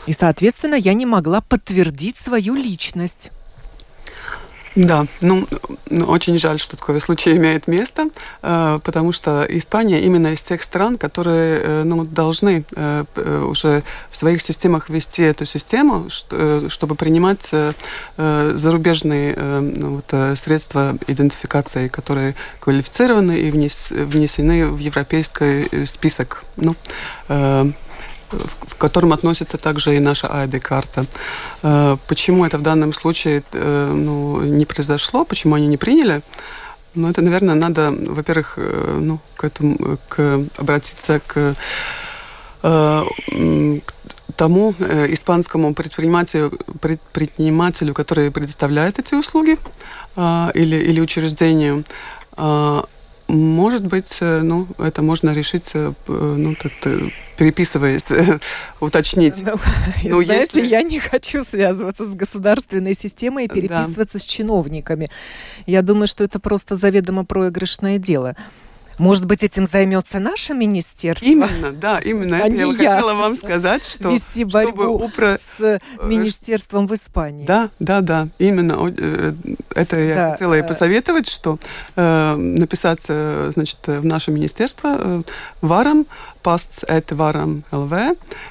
И, 0.06 0.12
соответственно, 0.12 0.74
я 0.74 0.94
не 0.94 1.06
могла 1.06 1.40
подтвердить 1.40 2.16
свою 2.16 2.54
личность. 2.54 3.30
Да, 4.74 5.06
ну, 5.20 5.46
очень 6.08 6.36
жаль, 6.38 6.58
что 6.58 6.76
такой 6.76 7.00
случай 7.00 7.36
имеет 7.36 7.68
место, 7.68 8.08
э, 8.42 8.80
потому 8.82 9.12
что 9.12 9.46
Испания 9.48 10.00
именно 10.00 10.32
из 10.32 10.42
тех 10.42 10.62
стран, 10.64 10.98
которые 10.98 11.60
э, 11.60 11.82
ну, 11.84 12.04
должны 12.04 12.64
э, 12.74 13.04
уже 13.48 13.84
в 14.10 14.16
своих 14.16 14.42
системах 14.42 14.90
ввести 14.90 15.22
эту 15.22 15.44
систему, 15.44 16.08
чтобы 16.10 16.94
принимать 16.96 17.50
зарубежные 18.16 19.36
ну, 19.36 19.96
вот, 19.96 20.38
средства 20.38 20.96
идентификации, 21.06 21.88
которые 21.88 22.34
квалифицированы 22.60 23.38
и 23.38 23.50
внесены 23.50 24.66
в 24.66 24.78
европейский 24.78 25.86
список. 25.86 26.44
Ну, 26.56 26.74
в 28.66 28.76
котором 28.76 29.12
относится 29.12 29.56
также 29.58 29.96
и 29.96 30.00
наша 30.00 30.26
ID-карта. 30.26 31.06
Э, 31.62 31.96
почему 32.06 32.44
это 32.44 32.58
в 32.58 32.62
данном 32.62 32.92
случае 32.92 33.42
э, 33.52 33.92
ну, 33.94 34.40
не 34.42 34.66
произошло, 34.66 35.24
почему 35.24 35.54
они 35.54 35.66
не 35.66 35.76
приняли? 35.76 36.22
Ну, 36.94 37.10
это, 37.10 37.22
наверное, 37.22 37.54
надо, 37.54 37.90
во-первых, 37.90 38.54
э, 38.56 38.98
ну, 39.00 39.20
к 39.36 39.44
этому, 39.44 39.98
к, 40.08 40.40
обратиться 40.58 41.20
к, 41.26 41.54
к 42.62 43.06
тому 44.36 44.74
испанскому 45.10 45.74
предпринимателю, 45.74 46.58
предпринимателю, 46.80 47.92
который 47.92 48.30
предоставляет 48.30 48.98
эти 48.98 49.14
услуги 49.14 49.58
или, 50.16 50.76
или 50.76 51.00
учреждению, 51.00 51.84
может 53.28 53.86
быть, 53.86 54.18
э, 54.20 54.42
ну, 54.42 54.66
это 54.78 55.02
можно 55.02 55.32
решить, 55.32 55.70
э, 55.74 55.92
ну, 56.06 56.54
так, 56.54 56.72
переписываясь, 57.36 58.08
уточнить. 58.80 59.42
Ну, 59.44 59.58
ну, 60.04 60.22
знаете, 60.22 60.60
если... 60.60 60.66
я 60.66 60.82
не 60.82 61.00
хочу 61.00 61.44
связываться 61.44 62.04
с 62.04 62.14
государственной 62.14 62.94
системой 62.94 63.46
и 63.46 63.48
переписываться 63.48 64.18
да. 64.18 64.24
с 64.24 64.26
чиновниками. 64.26 65.10
Я 65.66 65.82
думаю, 65.82 66.06
что 66.06 66.24
это 66.24 66.38
просто 66.38 66.76
заведомо 66.76 67.24
проигрышное 67.24 67.98
дело. 67.98 68.36
Может 68.98 69.26
быть, 69.26 69.42
этим 69.42 69.66
займется 69.66 70.18
наше 70.18 70.54
министерство? 70.54 71.26
Именно, 71.26 71.72
да, 71.72 71.98
именно. 71.98 72.36
А 72.36 72.46
это 72.46 72.56
я, 72.56 72.66
я 72.66 72.72
хотела 72.72 73.14
вам 73.14 73.36
сказать, 73.36 73.84
что... 73.84 74.10
Вести 74.10 74.44
борьбу 74.44 74.84
упро... 74.84 75.38
с 75.38 75.60
э, 75.60 75.78
министерством 76.02 76.86
в 76.86 76.94
Испании. 76.94 77.46
Да, 77.46 77.70
да, 77.78 78.00
да, 78.00 78.28
именно. 78.38 78.76
Э, 78.96 79.32
это 79.74 80.00
я 80.00 80.14
да. 80.14 80.30
хотела 80.32 80.54
и 80.54 80.60
э. 80.60 80.64
посоветовать, 80.64 81.28
что 81.28 81.58
э, 81.96 82.36
написаться, 82.36 83.50
значит, 83.50 83.78
в 83.86 84.04
наше 84.04 84.30
министерство 84.30 84.96
э, 84.98 85.22
варом, 85.60 86.06
пастс 86.42 86.84
это 86.86 87.14
варом 87.14 87.64
ЛВ, 87.72 87.92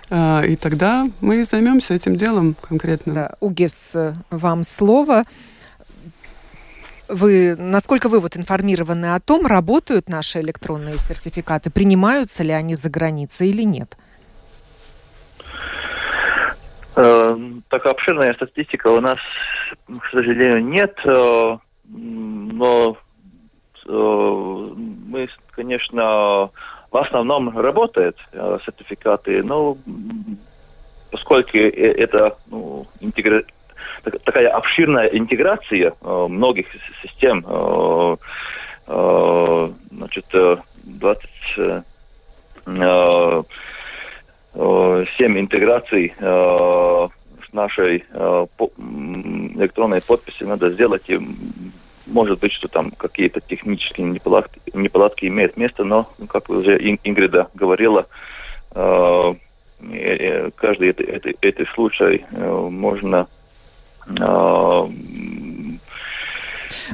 э, 0.09 0.47
и 0.47 0.55
тогда 0.55 1.07
мы 1.21 1.45
займемся 1.45 1.93
этим 1.93 2.15
делом 2.15 2.55
конкретно. 2.67 3.13
Да, 3.13 3.35
Угес, 3.39 3.93
вам 4.29 4.63
слово 4.63 5.23
вы, 7.13 7.55
насколько 7.57 8.09
вы 8.09 8.19
вот 8.19 8.37
информированы 8.37 9.15
о 9.15 9.19
том, 9.19 9.45
работают 9.45 10.09
наши 10.09 10.41
электронные 10.41 10.97
сертификаты, 10.97 11.69
принимаются 11.69 12.43
ли 12.43 12.51
они 12.51 12.75
за 12.75 12.89
границей 12.89 13.49
или 13.49 13.63
нет? 13.63 13.97
Э, 16.95 17.37
так 17.69 17.85
обширная 17.85 18.33
статистика 18.33 18.87
у 18.87 19.01
нас, 19.01 19.17
к 19.87 20.09
сожалению, 20.11 20.63
нет, 20.63 20.95
э, 21.05 21.57
но 21.85 22.97
э, 23.85 23.89
мы, 23.89 25.27
конечно, 25.51 26.49
в 26.91 26.97
основном 26.97 27.57
работают 27.57 28.17
сертификаты, 28.65 29.41
но 29.41 29.77
поскольку 31.11 31.57
это 31.57 32.37
ну, 32.51 32.85
интегра 32.99 33.43
такая 34.03 34.49
обширная 34.49 35.07
интеграция 35.07 35.93
э, 35.99 36.27
многих 36.29 36.67
систем. 37.01 37.43
Э, 37.47 38.17
э, 38.87 39.69
значит, 39.91 40.25
20 40.83 41.29
7 45.17 45.39
интеграций 45.39 46.13
с 46.19 47.53
нашей 47.53 48.05
электронной 49.57 50.01
подписью 50.01 50.47
надо 50.47 50.69
сделать. 50.69 51.09
И 51.09 51.19
может 52.05 52.39
быть, 52.39 52.53
что 52.53 52.67
там 52.67 52.91
какие-то 52.91 53.41
технические 53.41 54.07
неполадки, 54.07 54.61
неполадки 54.73 55.25
имеют 55.25 55.57
место, 55.57 55.83
но, 55.83 56.07
как 56.29 56.49
уже 56.49 56.77
Ингрида 56.77 57.49
говорила, 57.55 58.05
каждый 58.71 59.39
этот, 60.89 61.09
этот, 61.09 61.35
этот 61.41 61.67
случай 61.69 62.23
можно 62.31 63.27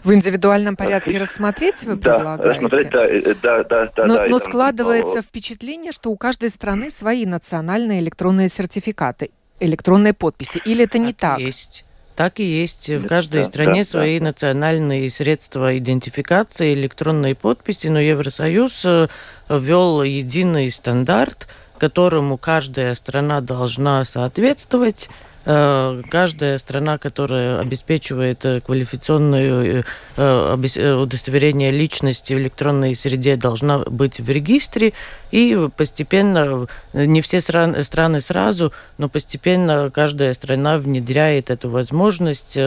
в 0.03 0.13
индивидуальном 0.13 0.75
порядке 0.75 1.17
рассмотреть 1.17 1.83
вы 1.83 1.95
да, 1.95 2.15
предлагаете? 2.15 2.65
Рассмотреть, 2.65 2.89
да, 2.89 3.07
э, 3.07 3.35
да, 3.41 3.63
да, 3.63 3.91
да. 3.95 4.05
Но, 4.05 4.17
да, 4.17 4.27
но 4.27 4.39
складывается 4.39 5.15
там, 5.15 5.23
впечатление, 5.23 5.91
что 5.91 6.09
у 6.09 6.17
каждой 6.17 6.49
страны 6.49 6.89
свои 6.89 7.25
национальные 7.25 7.99
электронные 7.99 8.49
сертификаты, 8.49 9.31
электронные 9.59 10.13
подписи. 10.13 10.61
Или 10.65 10.85
это 10.85 10.97
не 10.97 11.13
так? 11.13 11.39
Есть. 11.39 11.85
Так 12.15 12.39
и 12.39 12.43
есть. 12.43 12.89
В 12.89 13.07
каждой 13.07 13.43
да, 13.43 13.45
стране 13.45 13.83
да, 13.83 13.89
свои 13.89 14.19
да. 14.19 14.25
национальные 14.25 15.09
средства 15.09 15.77
идентификации, 15.77 16.73
электронные 16.73 17.33
подписи, 17.33 17.87
но 17.87 17.99
Евросоюз 17.99 18.81
э, 18.85 19.07
ввел 19.49 20.03
единый 20.03 20.69
стандарт, 20.69 21.47
которому 21.77 22.37
каждая 22.37 22.93
страна 22.95 23.39
должна 23.39 24.03
соответствовать 24.03 25.09
Э, 25.09 25.23
каждая 25.45 26.57
страна, 26.57 26.97
которая 26.97 27.59
обеспечивает 27.59 28.43
э, 28.45 28.61
квалификационное 28.61 29.83
э, 30.17 30.93
удостоверение 30.95 31.71
личности 31.71 32.33
в 32.33 32.37
электронной 32.37 32.95
среде, 32.95 33.35
должна 33.35 33.79
быть 33.79 34.19
в 34.19 34.29
регистре. 34.29 34.93
И 35.31 35.69
постепенно, 35.75 36.67
не 36.93 37.21
все 37.21 37.39
страны 37.39 38.21
сразу, 38.21 38.73
но 38.97 39.07
постепенно 39.09 39.89
каждая 39.93 40.33
страна 40.33 40.77
внедряет 40.77 41.49
эту 41.49 41.69
возможность 41.69 42.57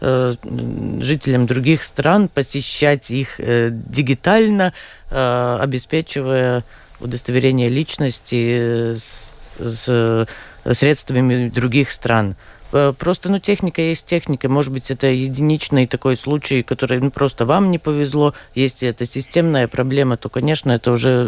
жителям 0.00 1.46
других 1.46 1.82
стран 1.84 2.28
посещать 2.28 3.10
их 3.10 3.38
дигитально, 3.38 4.72
обеспечивая 5.10 6.64
удостоверение 7.00 7.68
личности 7.68 8.96
с, 8.96 9.26
с 9.58 10.26
средствами 10.72 11.48
других 11.48 11.92
стран. 11.92 12.36
Э, 12.72 12.92
просто, 12.96 13.28
ну, 13.28 13.38
техника 13.38 13.80
есть 13.82 14.06
техника. 14.06 14.48
Может 14.48 14.72
быть, 14.72 14.90
это 14.90 15.06
единичный 15.06 15.86
такой 15.86 16.16
случай, 16.16 16.62
который 16.62 17.00
ну, 17.00 17.10
просто 17.10 17.46
вам 17.46 17.70
не 17.70 17.78
повезло. 17.78 18.34
Если 18.54 18.88
это 18.88 19.06
системная 19.06 19.68
проблема, 19.68 20.16
то, 20.16 20.28
конечно, 20.28 20.72
это 20.72 20.92
уже 20.92 21.24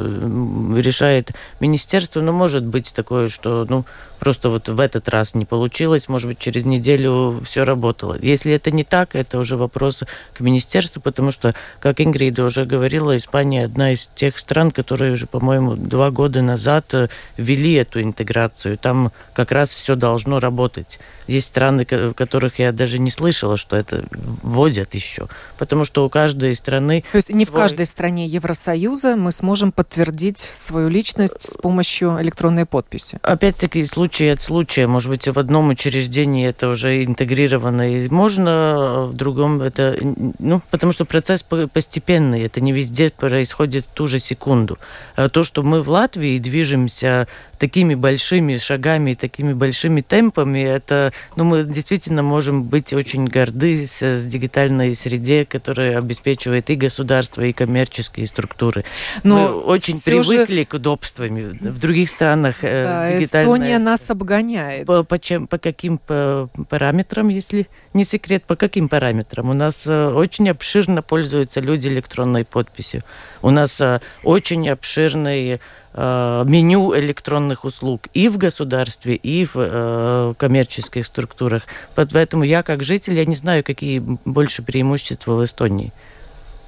решает 0.77 1.33
министерство. 1.61 2.21
Но 2.21 2.33
может 2.33 2.65
быть 2.65 2.93
такое, 2.95 3.29
что, 3.29 3.67
ну, 3.69 3.85
просто 4.19 4.51
вот 4.51 4.69
в 4.69 4.81
этот 4.81 5.09
раз 5.09 5.35
не 5.35 5.45
получилось, 5.45 6.09
может 6.09 6.29
быть, 6.29 6.39
через 6.39 6.65
неделю 6.65 7.41
все 7.45 7.65
работало. 7.65 8.19
Если 8.21 8.53
это 8.53 8.71
не 8.71 8.85
так, 8.85 9.15
это 9.15 9.39
уже 9.39 9.57
вопрос 9.57 10.03
к 10.35 10.41
министерству, 10.41 11.01
потому 11.01 11.33
что, 11.33 11.55
как 11.81 12.01
Ингрида 12.01 12.45
уже 12.45 12.65
говорила, 12.65 13.17
Испания 13.17 13.65
одна 13.65 13.93
из 13.93 14.09
тех 14.15 14.39
стран, 14.39 14.71
которые 14.71 15.13
уже, 15.13 15.27
по-моему, 15.27 15.77
два 15.77 16.11
года 16.11 16.43
назад 16.43 16.93
э, 16.95 17.09
ввели 17.37 17.75
эту 17.75 18.03
интеграцию. 18.03 18.79
Там 18.79 19.13
как 19.33 19.53
раз 19.53 19.73
все 19.73 19.95
должно 19.95 20.41
работать. 20.41 20.99
Есть 21.29 21.49
страны, 21.49 21.87
в 21.89 22.15
которых 22.15 22.59
я 22.59 22.73
даже 22.73 22.99
не 22.99 23.11
слышала, 23.11 23.57
что 23.57 23.77
это 23.77 24.05
вводят 24.11 24.95
еще. 24.95 25.29
Потому 25.59 25.85
что 25.85 26.05
у 26.05 26.09
каждой 26.09 26.55
страны... 26.55 27.05
То 27.13 27.17
есть 27.17 27.31
не 27.31 27.45
свой... 27.45 27.55
в 27.55 27.63
каждой 27.63 27.87
стране 27.87 28.27
Евросоюза 28.27 29.15
мы 29.15 29.31
сможем 29.31 29.71
подтвердить 29.71 30.39
свою 30.39 30.89
личность 30.89 31.43
с 31.43 31.55
помощью 31.55 32.21
электронной 32.21 32.65
подписи? 32.65 33.19
Опять-таки, 33.23 33.85
случай 33.85 34.29
от 34.29 34.41
случая. 34.41 34.87
Может 34.87 35.11
быть, 35.11 35.29
в 35.29 35.39
одном 35.39 35.69
учреждении 35.69 36.49
это 36.49 36.71
уже 36.71 37.05
интегрировано 37.05 37.93
и 37.93 38.09
можно, 38.09 38.51
а 38.51 39.07
в 39.07 39.13
другом 39.13 39.61
это... 39.61 39.97
Ну, 40.39 40.63
потому 40.71 40.93
что 40.93 41.05
процесс 41.05 41.43
постепенный. 41.43 42.43
Это 42.43 42.63
не 42.63 42.73
везде 42.73 43.11
происходит 43.11 43.85
в 43.85 43.89
ту 43.89 44.07
же 44.07 44.19
секунду. 44.19 44.79
А 45.15 45.29
то, 45.29 45.45
что 45.45 45.63
мы 45.63 45.83
в 45.83 45.91
Латвии 45.91 46.39
движемся 46.39 47.29
такими 47.59 47.95
большими 47.95 48.57
шагами, 48.57 49.15
такими 49.15 49.53
большими 49.53 50.01
темпами, 50.01 50.61
это, 50.61 51.13
ну, 51.37 51.45
мы 51.45 51.65
действительно 51.65 52.23
можем 52.23 52.63
быть 52.63 52.93
очень 52.93 53.27
горды 53.27 53.87
с, 53.87 54.03
с 54.03 54.25
дигитальной 54.27 54.95
среде, 54.95 55.45
которая 55.45 55.99
обеспечивает 55.99 56.71
и 56.71 56.77
государство, 56.77 57.43
и 57.43 57.53
коммерческие 57.53 58.27
структуры. 58.27 58.85
Но 59.23 59.37
мы 59.37 59.61
очень 59.61 60.01
привыкли 60.01 60.61
же... 60.61 60.65
к 60.65 60.75
удобствам. 60.75 61.29
В 61.29 61.79
других 61.79 62.11
странах 62.11 62.57
э, 62.63 62.85
да, 62.85 63.19
дигитальная... 63.19 63.55
Эстония 63.55 63.79
нас 63.79 64.09
обгоняет. 64.09 64.87
По, 64.87 65.03
по, 65.03 65.19
чем, 65.19 65.47
по 65.47 65.59
каким 65.59 65.99
по 65.99 66.49
параметрам, 66.69 67.29
если 67.29 67.67
не 67.93 68.05
секрет, 68.05 68.45
по 68.45 68.57
каким 68.57 68.89
параметрам? 68.89 69.49
У 69.51 69.55
нас 69.55 69.87
э, 69.87 70.09
очень 70.09 70.49
обширно 70.49 71.03
пользуются 71.03 71.61
люди 71.61 71.89
электронной 71.89 72.45
подписью. 72.45 73.03
У 73.43 73.51
нас 73.51 73.81
э, 73.81 74.01
очень 74.23 74.69
обширный 74.69 75.61
меню 75.99 76.97
электронных 76.97 77.65
услуг 77.65 78.09
и 78.15 78.29
в 78.29 78.37
государстве, 78.37 79.17
и 79.17 79.45
в 79.47 79.53
э, 79.57 80.35
коммерческих 80.37 81.05
структурах. 81.07 81.65
Поэтому 81.95 82.45
я, 82.45 82.63
как 82.63 82.85
житель, 82.85 83.15
я 83.15 83.25
не 83.25 83.35
знаю, 83.35 83.65
какие 83.65 83.99
больше 84.25 84.63
преимущества 84.63 85.35
в 85.35 85.45
Эстонии. 85.45 85.93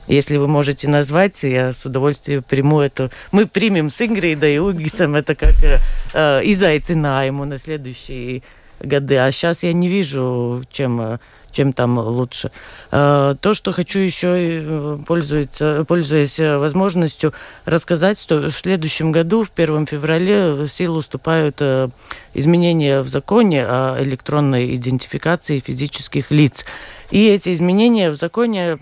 Если 0.09 0.37
вы 0.37 0.49
можете 0.49 0.89
назвать, 0.89 1.43
я 1.45 1.73
с 1.73 1.87
удовольствием 1.87 2.43
приму 2.43 2.81
это. 2.81 3.11
Мы 3.31 3.47
примем 3.47 3.91
с 3.91 4.01
Ингридой 4.01 4.57
и 4.57 4.59
Угисом 4.59 5.15
это 5.15 5.37
как 5.37 5.55
э, 5.63 5.79
э 6.13 6.41
изайцinajumu 6.45 7.45
на 7.45 7.59
следующие 7.59 8.43
годы. 8.81 9.19
А 9.19 9.31
сейчас 9.31 9.63
я 9.63 9.73
не 9.73 9.89
вижу, 9.89 10.65
чем 10.73 11.01
э, 11.01 11.19
чем 11.53 11.73
там 11.73 11.99
лучше. 11.99 12.51
А, 12.91 13.35
то, 13.35 13.55
что 13.55 13.73
хочу 13.73 13.99
еще, 13.99 14.29
э, 14.37 14.99
пользуясь, 15.07 16.39
э, 16.39 16.59
возможностью, 16.59 17.33
рассказать, 17.65 18.19
что 18.19 18.51
в 18.51 18.53
следующем 18.53 19.13
году, 19.13 19.45
в 19.45 19.51
1 19.51 19.87
феврале, 19.87 20.53
в 20.53 20.69
силу 20.69 21.01
вступают 21.01 21.57
э, 21.61 21.89
изменения 22.35 23.03
в 23.03 23.09
законе 23.09 23.65
о 23.65 23.97
электронной 24.03 24.77
идентификации 24.77 25.61
физических 25.61 26.31
лиц. 26.31 26.65
И 27.11 27.27
эти 27.27 27.53
изменения 27.53 28.11
в 28.11 28.15
законе 28.15 28.79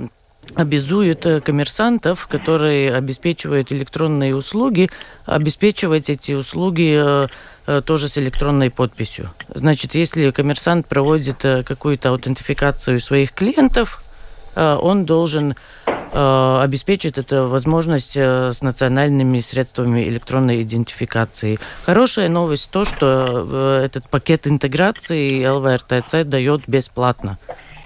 обязуют 0.55 1.27
коммерсантов, 1.45 2.27
которые 2.27 2.95
обеспечивают 2.95 3.71
электронные 3.71 4.35
услуги, 4.35 4.89
обеспечивать 5.27 6.09
эти 6.09 6.33
услуги 6.33 6.99
Э, 6.99 7.29
тоже 7.85 8.09
с 8.09 8.17
электронной 8.17 8.71
подписью. 8.71 9.31
Значит, 9.55 9.95
если 9.95 10.31
коммерсант 10.31 10.87
проводит 10.87 11.45
э, 11.45 11.63
какую-то 11.63 12.11
аутентификацию 12.11 13.01
своих 13.01 13.33
клиентов, 13.33 14.03
э, 14.55 14.75
он 14.81 15.05
должен 15.05 15.55
обеспечить 16.11 17.19
эту 17.19 17.49
возможность 17.49 18.17
с 18.17 18.63
национальными 18.63 19.41
средствами 19.41 20.09
электронной 20.09 20.63
идентификации. 20.63 21.59
Хорошая 21.85 22.31
новость 22.31 22.71
то, 22.71 22.87
что 22.87 23.83
этот 23.85 24.09
пакет 24.09 24.47
интеграции 24.47 25.45
ЛВРТЦ 25.45 26.25
дает 26.25 26.63
бесплатно. 26.67 27.37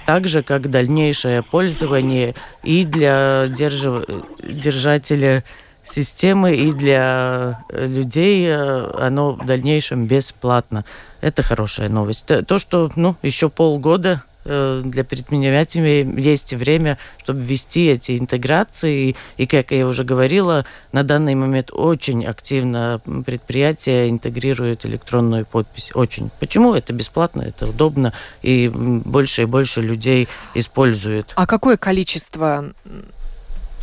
Так 0.06 0.28
же, 0.28 0.44
как 0.44 0.70
дальнейшее 0.70 1.42
пользование 1.42 2.36
и 2.62 2.84
для 2.84 3.48
держателя 3.48 5.42
системы 5.84 6.54
и 6.54 6.72
для 6.72 7.64
э, 7.68 7.86
людей 7.86 8.46
э, 8.48 8.90
оно 8.98 9.32
в 9.32 9.46
дальнейшем 9.46 10.06
бесплатно. 10.06 10.84
Это 11.20 11.42
хорошая 11.42 11.88
новость. 11.88 12.26
То, 12.26 12.58
что 12.58 12.90
ну, 12.96 13.16
еще 13.22 13.48
полгода 13.48 14.22
э, 14.44 14.82
для 14.84 15.04
предпринимателей 15.04 16.02
есть 16.20 16.52
время, 16.52 16.98
чтобы 17.22 17.40
ввести 17.40 17.86
эти 17.86 18.18
интеграции. 18.18 19.16
И, 19.36 19.46
как 19.46 19.70
я 19.70 19.86
уже 19.86 20.04
говорила, 20.04 20.64
на 20.92 21.02
данный 21.02 21.34
момент 21.34 21.70
очень 21.72 22.24
активно 22.24 23.00
предприятия 23.26 24.08
интегрируют 24.08 24.84
электронную 24.86 25.46
подпись. 25.46 25.90
Очень. 25.94 26.30
Почему? 26.40 26.74
Это 26.74 26.92
бесплатно, 26.92 27.42
это 27.42 27.68
удобно, 27.68 28.12
и 28.42 28.68
больше 28.68 29.42
и 29.42 29.46
больше 29.46 29.80
людей 29.80 30.28
используют. 30.54 31.32
А 31.36 31.46
какое 31.46 31.76
количество 31.76 32.72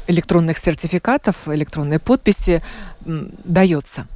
электронных 0.10 0.58
сертификатов, 0.58 1.48
электронной 1.48 2.00
подписи 2.00 2.62
дается? 3.06 4.08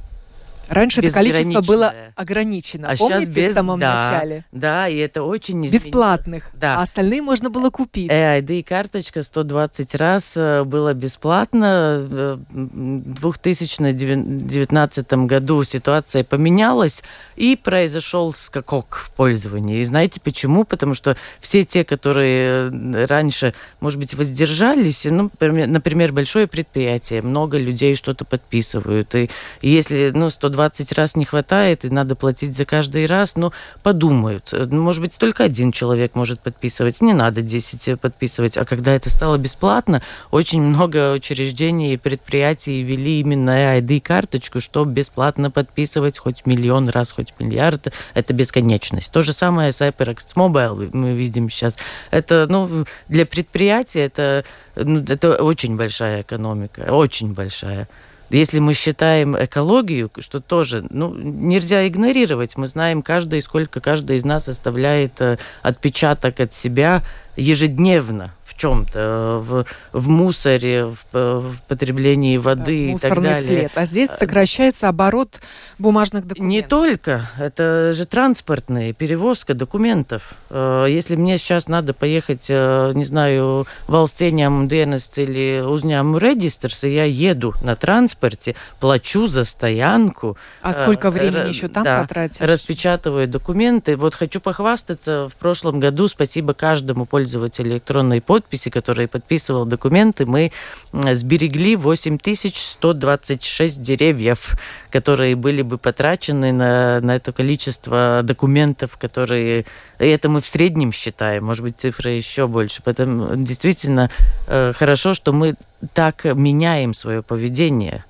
Раньше 0.68 1.00
это 1.00 1.12
количество 1.12 1.60
было 1.60 1.94
ограничено. 2.16 2.88
А 2.90 2.96
Помните 2.96 3.42
без... 3.42 3.50
в 3.50 3.54
самом 3.54 3.80
да, 3.80 4.10
начале? 4.10 4.44
Да, 4.52 4.88
и 4.88 4.96
это 4.96 5.22
очень 5.22 5.66
изменило. 5.66 5.84
Бесплатных. 5.84 6.50
Да. 6.54 6.76
А 6.78 6.82
остальные 6.82 7.22
можно 7.22 7.50
было 7.50 7.70
купить. 7.70 8.10
EID-карточка 8.10 9.22
120 9.22 9.94
раз 9.94 10.34
э, 10.36 10.64
было 10.64 10.92
бесплатно. 10.94 12.06
В 12.50 13.38
2019 13.42 15.12
году 15.12 15.64
ситуация 15.64 16.24
поменялась, 16.24 17.02
и 17.36 17.56
произошел 17.56 18.32
скакок 18.32 18.96
в 19.04 19.10
пользовании. 19.10 19.80
И 19.80 19.84
знаете 19.84 20.20
почему? 20.20 20.64
Потому 20.64 20.94
что 20.94 21.16
все 21.40 21.64
те, 21.64 21.84
которые 21.84 22.70
э, 22.70 23.06
раньше, 23.06 23.54
может 23.80 23.98
быть, 23.98 24.14
воздержались, 24.14 25.04
ну, 25.04 25.30
например, 25.40 26.12
большое 26.12 26.46
предприятие, 26.46 27.22
много 27.22 27.58
людей 27.58 27.96
что-то 27.96 28.24
подписывают, 28.24 29.14
и 29.14 29.30
если, 29.60 30.10
ну, 30.14 30.30
120 30.30 30.53
120 30.54 30.92
раз 30.92 31.16
не 31.16 31.24
хватает, 31.24 31.84
и 31.84 31.90
надо 31.90 32.14
платить 32.14 32.56
за 32.56 32.64
каждый 32.64 33.06
раз, 33.06 33.34
но 33.36 33.52
подумают. 33.82 34.50
Ну, 34.52 34.82
может 34.82 35.02
быть, 35.02 35.18
только 35.18 35.44
один 35.44 35.72
человек 35.72 36.14
может 36.14 36.40
подписывать, 36.40 37.00
не 37.00 37.12
надо 37.12 37.42
10 37.42 38.00
подписывать. 38.00 38.56
А 38.56 38.64
когда 38.64 38.92
это 38.92 39.10
стало 39.10 39.36
бесплатно, 39.36 40.00
очень 40.30 40.62
много 40.62 41.12
учреждений 41.12 41.94
и 41.94 41.96
предприятий 41.96 42.82
ввели 42.82 43.20
именно 43.20 43.78
ID-карточку, 43.78 44.60
чтобы 44.60 44.92
бесплатно 44.92 45.50
подписывать 45.50 46.18
хоть 46.18 46.46
миллион 46.46 46.88
раз, 46.88 47.10
хоть 47.10 47.34
миллиард. 47.38 47.92
Это 48.14 48.32
бесконечность. 48.32 49.10
То 49.12 49.22
же 49.22 49.32
самое 49.32 49.72
с 49.72 49.80
HyperX 49.80 50.34
Mobile 50.36 50.90
мы 50.92 51.14
видим 51.14 51.50
сейчас. 51.50 51.76
Это, 52.10 52.46
ну, 52.48 52.84
для 53.08 53.26
предприятия 53.26 54.04
это, 54.04 54.44
ну, 54.76 55.00
это 55.00 55.42
очень 55.42 55.76
большая 55.76 56.22
экономика, 56.22 56.82
очень 56.90 57.34
большая. 57.34 57.88
Если 58.30 58.58
мы 58.58 58.74
считаем 58.74 59.36
экологию, 59.36 60.10
что 60.18 60.40
тоже 60.40 60.84
ну, 60.90 61.14
нельзя 61.14 61.86
игнорировать, 61.86 62.56
мы 62.56 62.68
знаем 62.68 63.02
каждый, 63.02 63.42
сколько 63.42 63.80
каждый 63.80 64.16
из 64.16 64.24
нас 64.24 64.48
оставляет 64.48 65.20
э, 65.20 65.38
отпечаток 65.62 66.40
от 66.40 66.52
себя 66.52 67.02
ежедневно 67.36 68.32
в 68.54 68.60
чем-то, 68.60 69.42
в, 69.44 69.64
в 69.92 70.08
мусоре, 70.08 70.86
в, 70.86 70.96
в 71.12 71.56
потреблении 71.66 72.36
воды 72.36 72.90
да, 72.90 72.94
и 72.94 72.98
так 72.98 73.22
далее. 73.22 73.44
след. 73.44 73.72
А 73.74 73.84
здесь 73.84 74.10
э, 74.10 74.16
сокращается 74.16 74.88
оборот 74.88 75.40
бумажных 75.78 76.26
документов. 76.26 76.48
Не 76.48 76.62
только. 76.62 77.30
Это 77.38 77.92
же 77.92 78.06
транспортные, 78.06 78.92
перевозка 78.92 79.54
документов. 79.54 80.34
Э, 80.50 80.86
если 80.88 81.16
мне 81.16 81.38
сейчас 81.38 81.66
надо 81.66 81.94
поехать, 81.94 82.46
э, 82.48 82.92
не 82.94 83.04
знаю, 83.04 83.66
в 83.88 83.94
Алстениям 83.94 84.68
Денес 84.68 85.10
или 85.16 85.60
Узням 85.60 86.16
Регистрс, 86.16 86.84
и 86.84 86.94
я 86.94 87.04
еду 87.04 87.54
на 87.62 87.74
транспорте, 87.74 88.54
плачу 88.78 89.26
за 89.26 89.44
стоянку. 89.44 90.36
А 90.62 90.72
сколько 90.72 91.10
времени 91.10 91.48
еще 91.48 91.68
там 91.68 91.84
да, 91.84 92.02
потратишь? 92.02 92.40
Распечатываю 92.40 93.26
документы. 93.26 93.96
Вот 93.96 94.14
хочу 94.14 94.40
похвастаться, 94.40 95.28
в 95.28 95.34
прошлом 95.36 95.80
году, 95.80 96.08
спасибо 96.08 96.54
каждому 96.54 97.04
пользователю 97.04 97.72
электронной 97.72 98.20
почты, 98.20 98.43
подписи, 98.44 98.70
который 98.70 99.08
подписывал 99.08 99.64
документы, 99.64 100.26
мы 100.26 100.52
сберегли 100.92 101.76
8126 101.76 103.82
деревьев, 103.82 104.56
которые 104.90 105.36
были 105.36 105.62
бы 105.62 105.78
потрачены 105.78 106.52
на, 106.52 107.00
на 107.00 107.16
это 107.16 107.32
количество 107.32 108.20
документов, 108.22 108.96
которые... 108.98 109.64
И 109.98 110.06
это 110.06 110.28
мы 110.28 110.40
в 110.40 110.46
среднем 110.46 110.92
считаем, 110.92 111.44
может 111.44 111.64
быть, 111.64 111.78
цифра 111.78 112.10
еще 112.10 112.46
больше. 112.46 112.82
Поэтому 112.84 113.36
действительно 113.36 114.10
э, 114.46 114.72
хорошо, 114.74 115.14
что 115.14 115.32
мы 115.32 115.54
так 115.94 116.24
меняем 116.24 116.94
свое 116.94 117.22
поведение. 117.22 118.04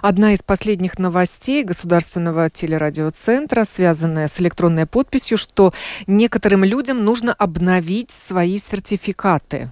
Одна 0.00 0.34
из 0.34 0.42
последних 0.42 0.98
новостей 0.98 1.62
Государственного 1.64 2.50
телерадиоцентра, 2.50 3.64
связанная 3.64 4.28
с 4.28 4.40
электронной 4.40 4.86
подписью, 4.86 5.38
что 5.38 5.72
некоторым 6.06 6.64
людям 6.64 7.04
нужно 7.04 7.32
обновить 7.32 8.10
свои 8.10 8.58
сертификаты. 8.58 9.70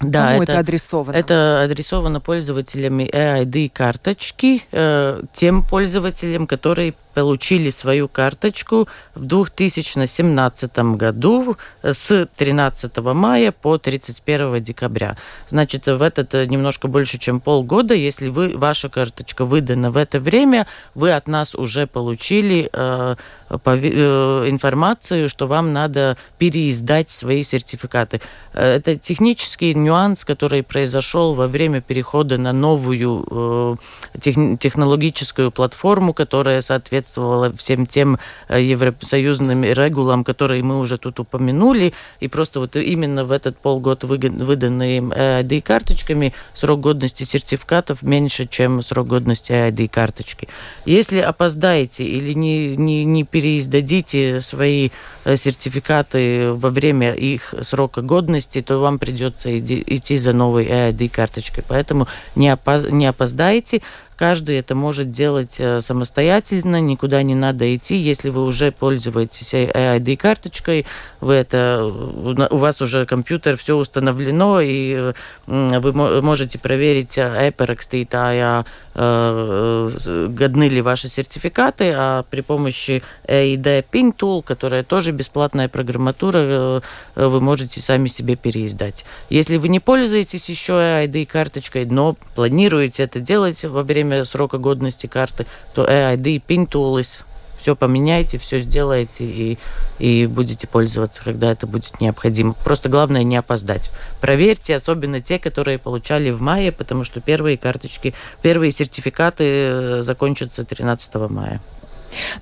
Да, 0.00 0.28
Кому 0.28 0.42
это, 0.42 0.52
это 0.52 0.60
адресовано? 0.60 1.16
Это 1.16 1.62
адресовано 1.64 2.20
пользователям 2.20 3.00
EID 3.00 3.70
карточки, 3.70 4.62
э, 4.70 5.22
тем 5.32 5.62
пользователям, 5.62 6.46
которые 6.46 6.94
получили 7.14 7.70
свою 7.70 8.06
карточку 8.08 8.86
в 9.16 9.24
2017 9.26 10.78
году 10.96 11.56
с 11.82 12.28
13 12.36 12.96
мая 12.98 13.50
по 13.50 13.76
31 13.76 14.62
декабря. 14.62 15.16
Значит, 15.48 15.86
в 15.86 16.00
этот 16.00 16.34
э, 16.34 16.46
немножко 16.46 16.86
больше, 16.86 17.18
чем 17.18 17.40
полгода, 17.40 17.94
если 17.94 18.28
вы, 18.28 18.56
ваша 18.56 18.88
карточка 18.88 19.44
выдана 19.44 19.90
в 19.90 19.96
это 19.96 20.20
время, 20.20 20.68
вы 20.94 21.10
от 21.12 21.26
нас 21.26 21.56
уже 21.56 21.88
получили 21.88 22.70
э, 22.72 22.72
по, 22.72 23.16
э, 23.16 23.16
информацию, 23.50 25.28
что 25.28 25.46
вам 25.46 25.72
надо 25.72 26.16
переиздать 26.38 27.10
свои 27.10 27.42
сертификаты. 27.42 28.20
Э, 28.52 28.76
это 28.76 28.96
технический 28.96 29.74
нюанс, 29.74 30.24
который 30.24 30.62
произошел 30.62 31.34
во 31.34 31.48
время 31.48 31.80
перехода 31.80 32.38
на 32.38 32.52
новую 32.52 33.78
э, 34.20 34.56
технологическую 34.58 35.50
платформу, 35.50 36.12
которая 36.12 36.60
соответствовала 36.60 37.52
всем 37.56 37.86
тем 37.86 38.18
э, 38.48 38.62
евросоюзным 38.62 39.64
регулам, 39.64 40.24
которые 40.24 40.62
мы 40.62 40.78
уже 40.78 40.98
тут 40.98 41.20
упомянули. 41.20 41.94
И 42.20 42.28
просто 42.28 42.60
вот 42.60 42.76
именно 42.76 43.24
в 43.24 43.32
этот 43.32 43.56
полгода 43.58 44.06
выданные 44.06 45.00
ID-карточками 45.00 46.34
срок 46.54 46.80
годности 46.80 47.24
сертификатов 47.24 48.02
меньше, 48.02 48.46
чем 48.46 48.82
срок 48.82 49.08
годности 49.08 49.52
ID-карточки. 49.52 50.48
Если 50.84 51.18
опоздаете 51.18 52.04
или 52.04 52.32
не, 52.32 52.76
не, 52.76 53.04
не 53.04 53.24
переиздадите 53.38 54.40
свои 54.40 54.90
э, 55.24 55.36
сертификаты 55.36 56.50
во 56.54 56.70
время 56.70 57.12
их 57.12 57.54
срока 57.62 58.02
годности, 58.02 58.62
то 58.62 58.78
вам 58.78 58.98
придется 58.98 59.56
идти 59.56 60.18
за 60.18 60.32
новой 60.32 60.66
ID-карточкой. 60.66 61.62
Поэтому 61.68 62.08
не, 62.34 62.48
опоз 62.48 62.90
не 62.90 63.06
опоздайте. 63.06 63.80
Каждый 64.18 64.58
это 64.58 64.74
может 64.74 65.12
делать 65.12 65.54
э, 65.58 65.80
самостоятельно, 65.80 66.80
никуда 66.80 67.22
не 67.22 67.36
надо 67.36 67.76
идти. 67.76 67.94
Если 67.94 68.30
вы 68.30 68.44
уже 68.44 68.72
пользуетесь 68.72 69.54
ID-карточкой, 69.54 70.86
вы 71.20 71.34
это, 71.34 71.84
у 71.84 72.56
вас 72.56 72.82
уже 72.82 73.06
компьютер, 73.06 73.56
все 73.56 73.76
установлено, 73.76 74.60
и 74.60 75.12
вы 75.46 75.92
можете 76.22 76.58
проверить, 76.58 77.16
эперекститая, 77.16 78.64
годны 78.94 80.68
ли 80.68 80.80
ваши 80.82 81.08
сертификаты, 81.08 81.92
а 81.96 82.24
при 82.28 82.40
помощи 82.40 83.02
EID 83.28 83.84
Pin 83.92 84.12
Tool, 84.16 84.42
которая 84.42 84.82
тоже 84.82 85.12
бесплатная 85.12 85.68
программатура, 85.68 86.38
э, 86.38 86.80
вы 87.14 87.40
можете 87.40 87.80
сами 87.80 88.08
себе 88.08 88.34
переиздать. 88.34 89.04
Если 89.30 89.56
вы 89.56 89.68
не 89.68 89.78
пользуетесь 89.78 90.48
еще 90.48 90.72
EID-карточкой, 90.72 91.86
но 91.86 92.16
планируете 92.34 93.04
это 93.04 93.20
делать 93.20 93.62
во 93.64 93.84
время 93.84 94.07
срока 94.24 94.58
годности 94.58 95.06
карты, 95.06 95.46
то 95.74 95.84
EID 95.84 96.42
Pin 96.46 96.68
Tools 96.68 97.22
все 97.58 97.74
поменяйте, 97.74 98.38
все 98.38 98.60
сделаете 98.60 99.24
и, 99.24 99.58
и 99.98 100.26
будете 100.26 100.66
пользоваться, 100.66 101.22
когда 101.22 101.50
это 101.50 101.66
будет 101.66 102.00
необходимо. 102.00 102.54
Просто 102.64 102.88
главное 102.88 103.24
не 103.24 103.36
опоздать. 103.36 103.90
Проверьте, 104.20 104.76
особенно 104.76 105.20
те, 105.20 105.38
которые 105.38 105.78
получали 105.78 106.30
в 106.30 106.40
мае, 106.40 106.72
потому 106.72 107.04
что 107.04 107.20
первые 107.20 107.58
карточки, 107.58 108.14
первые 108.42 108.70
сертификаты 108.70 109.44
э, 109.44 110.02
закончатся 110.02 110.64
13 110.64 111.14
мая. 111.28 111.60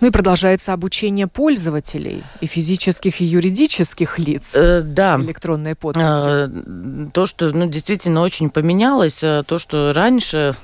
Ну 0.01 0.09
и 0.09 0.11
продолжается 0.11 0.73
обучение 0.73 1.27
пользователей 1.27 2.23
и 2.41 2.47
физических, 2.47 3.21
и 3.21 3.25
юридических 3.25 4.19
лиц. 4.19 4.43
Э, 4.55 4.81
да. 4.83 5.19
Электронной 5.21 5.75
подписью. 5.75 6.11
Э, 6.11 6.49
то, 7.13 7.27
что 7.27 7.51
ну, 7.51 7.67
действительно 7.67 8.23
очень 8.23 8.51
поменялось, 8.51 9.23
э, 9.23 9.43
то, 9.47 9.59
что 9.59 9.93
раньше 9.95 10.55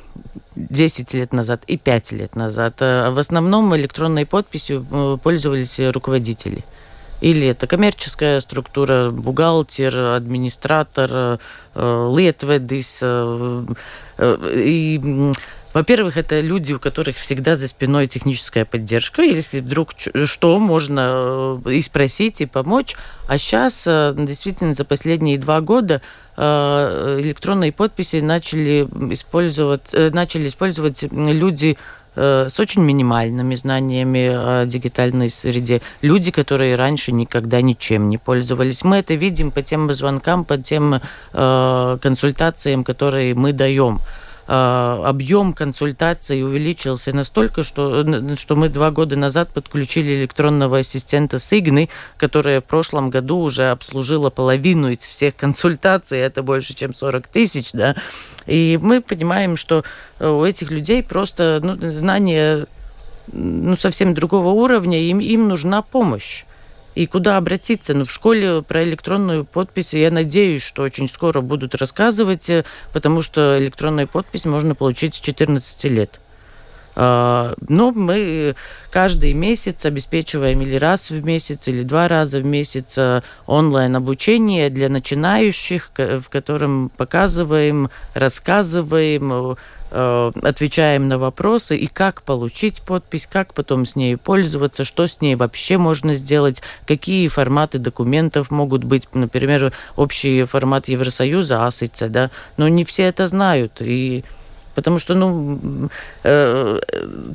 10 0.56 1.14
лет 1.14 1.32
назад 1.32 1.62
и 1.66 1.76
5 1.76 2.12
лет 2.12 2.36
назад. 2.36 2.76
Э, 2.80 3.10
в 3.10 3.18
основном 3.18 3.74
электронной 3.76 4.26
подписью 4.26 4.86
э, 4.90 5.16
пользовались 5.22 5.78
руководители. 5.78 6.64
Или 7.20 7.46
это 7.46 7.68
коммерческая 7.68 8.40
структура, 8.40 9.10
бухгалтер, 9.10 9.96
администратор, 9.96 11.38
летведис. 11.76 13.00
И 14.18 15.32
во-первых, 15.72 16.16
это 16.16 16.40
люди, 16.40 16.72
у 16.72 16.78
которых 16.78 17.16
всегда 17.16 17.56
за 17.56 17.68
спиной 17.68 18.06
техническая 18.06 18.64
поддержка. 18.64 19.22
Если 19.22 19.60
вдруг 19.60 19.92
что, 20.24 20.58
можно 20.58 21.60
и 21.66 21.80
спросить, 21.82 22.40
и 22.40 22.46
помочь. 22.46 22.96
А 23.28 23.38
сейчас, 23.38 23.84
действительно, 23.84 24.74
за 24.74 24.84
последние 24.84 25.38
два 25.38 25.60
года 25.60 26.02
Э, 26.34 27.18
электронные 27.20 27.72
подписи 27.72 28.16
начали 28.16 28.88
использовать, 29.12 29.92
э, 29.92 30.10
начали 30.14 30.48
использовать 30.48 31.02
люди 31.12 31.76
э, 32.16 32.48
с 32.48 32.58
очень 32.58 32.82
минимальными 32.82 33.54
знаниями 33.54 34.28
о 34.32 34.64
дигитальной 34.64 35.28
среде. 35.28 35.82
Люди, 36.00 36.30
которые 36.30 36.76
раньше 36.76 37.12
никогда 37.12 37.60
ничем 37.60 38.08
не 38.08 38.16
пользовались. 38.16 38.82
Мы 38.82 38.96
это 38.96 39.12
видим 39.12 39.50
по 39.50 39.60
тем 39.60 39.92
звонкам, 39.92 40.46
по 40.46 40.56
тем 40.56 41.00
э, 41.34 41.98
консультациям, 42.00 42.82
которые 42.82 43.34
мы 43.34 43.52
даем. 43.52 44.00
А, 44.48 45.00
объем 45.04 45.52
консультаций 45.52 46.42
увеличился 46.42 47.12
настолько, 47.12 47.62
что, 47.62 48.04
что 48.36 48.56
мы 48.56 48.68
два 48.68 48.90
года 48.90 49.14
назад 49.16 49.50
подключили 49.50 50.20
электронного 50.20 50.78
ассистента 50.78 51.38
Сигны, 51.38 51.88
которая 52.16 52.60
в 52.60 52.64
прошлом 52.64 53.08
году 53.08 53.38
уже 53.38 53.70
обслужила 53.70 54.30
половину 54.30 54.90
из 54.90 54.98
всех 54.98 55.36
консультаций, 55.36 56.18
это 56.18 56.42
больше, 56.42 56.74
чем 56.74 56.92
40 56.92 57.28
тысяч, 57.28 57.70
да, 57.72 57.94
и 58.46 58.78
мы 58.82 59.00
понимаем, 59.00 59.56
что 59.56 59.84
э, 60.18 60.28
у 60.28 60.44
этих 60.44 60.72
людей 60.72 61.04
просто 61.04 61.60
ну, 61.62 61.92
знания 61.92 62.66
ну, 63.32 63.76
совсем 63.76 64.12
другого 64.12 64.48
уровня, 64.48 65.00
им, 65.00 65.20
им 65.20 65.46
нужна 65.46 65.82
помощь 65.82 66.44
и 66.94 67.06
куда 67.06 67.36
обратиться. 67.36 67.94
Ну, 67.94 68.04
в 68.04 68.10
школе 68.10 68.62
про 68.62 68.82
электронную 68.84 69.44
подпись, 69.44 69.94
я 69.94 70.10
надеюсь, 70.10 70.62
что 70.62 70.82
очень 70.82 71.08
скоро 71.08 71.40
будут 71.40 71.74
рассказывать, 71.74 72.48
э, 72.50 72.64
потому 72.92 73.22
что 73.22 73.58
электронную 73.58 74.08
подпись 74.08 74.44
можно 74.44 74.74
получить 74.74 75.14
с 75.14 75.20
14 75.20 75.84
лет. 75.84 76.20
А, 76.94 77.54
но 77.68 77.90
мы 77.90 78.54
каждый 78.90 79.32
месяц 79.32 79.86
обеспечиваем 79.86 80.60
или 80.60 80.76
раз 80.76 81.08
в 81.08 81.24
месяц, 81.24 81.66
или 81.68 81.82
два 81.82 82.06
раза 82.06 82.40
в 82.40 82.44
месяц 82.44 82.98
э, 82.98 83.22
онлайн-обучение 83.46 84.68
для 84.68 84.90
начинающих, 84.90 85.90
в 85.96 86.24
котором 86.28 86.90
показываем, 86.90 87.88
рассказываем, 88.12 89.32
Э, 89.32 89.54
отвечаем 89.92 91.08
на 91.08 91.18
вопросы 91.18 91.76
и 91.76 91.86
как 91.86 92.22
получить 92.22 92.82
подпись, 92.82 93.26
как 93.30 93.54
потом 93.54 93.86
с 93.86 93.96
ней 93.96 94.16
пользоваться, 94.16 94.84
что 94.84 95.06
с 95.06 95.20
ней 95.20 95.36
вообще 95.36 95.78
можно 95.78 96.14
сделать, 96.14 96.62
какие 96.86 97.28
форматы 97.28 97.78
документов 97.78 98.50
могут 98.50 98.84
быть, 98.84 99.08
например, 99.14 99.72
общий 99.96 100.44
формат 100.44 100.88
Евросоюза, 100.88 101.66
АСИЦ, 101.66 102.04
да, 102.08 102.30
но 102.56 102.68
не 102.68 102.84
все 102.84 103.04
это 103.04 103.26
знают, 103.26 103.80
и 103.80 104.24
Потому 104.74 104.98
что, 104.98 105.14
ну, 105.14 105.90
э, 106.24 106.80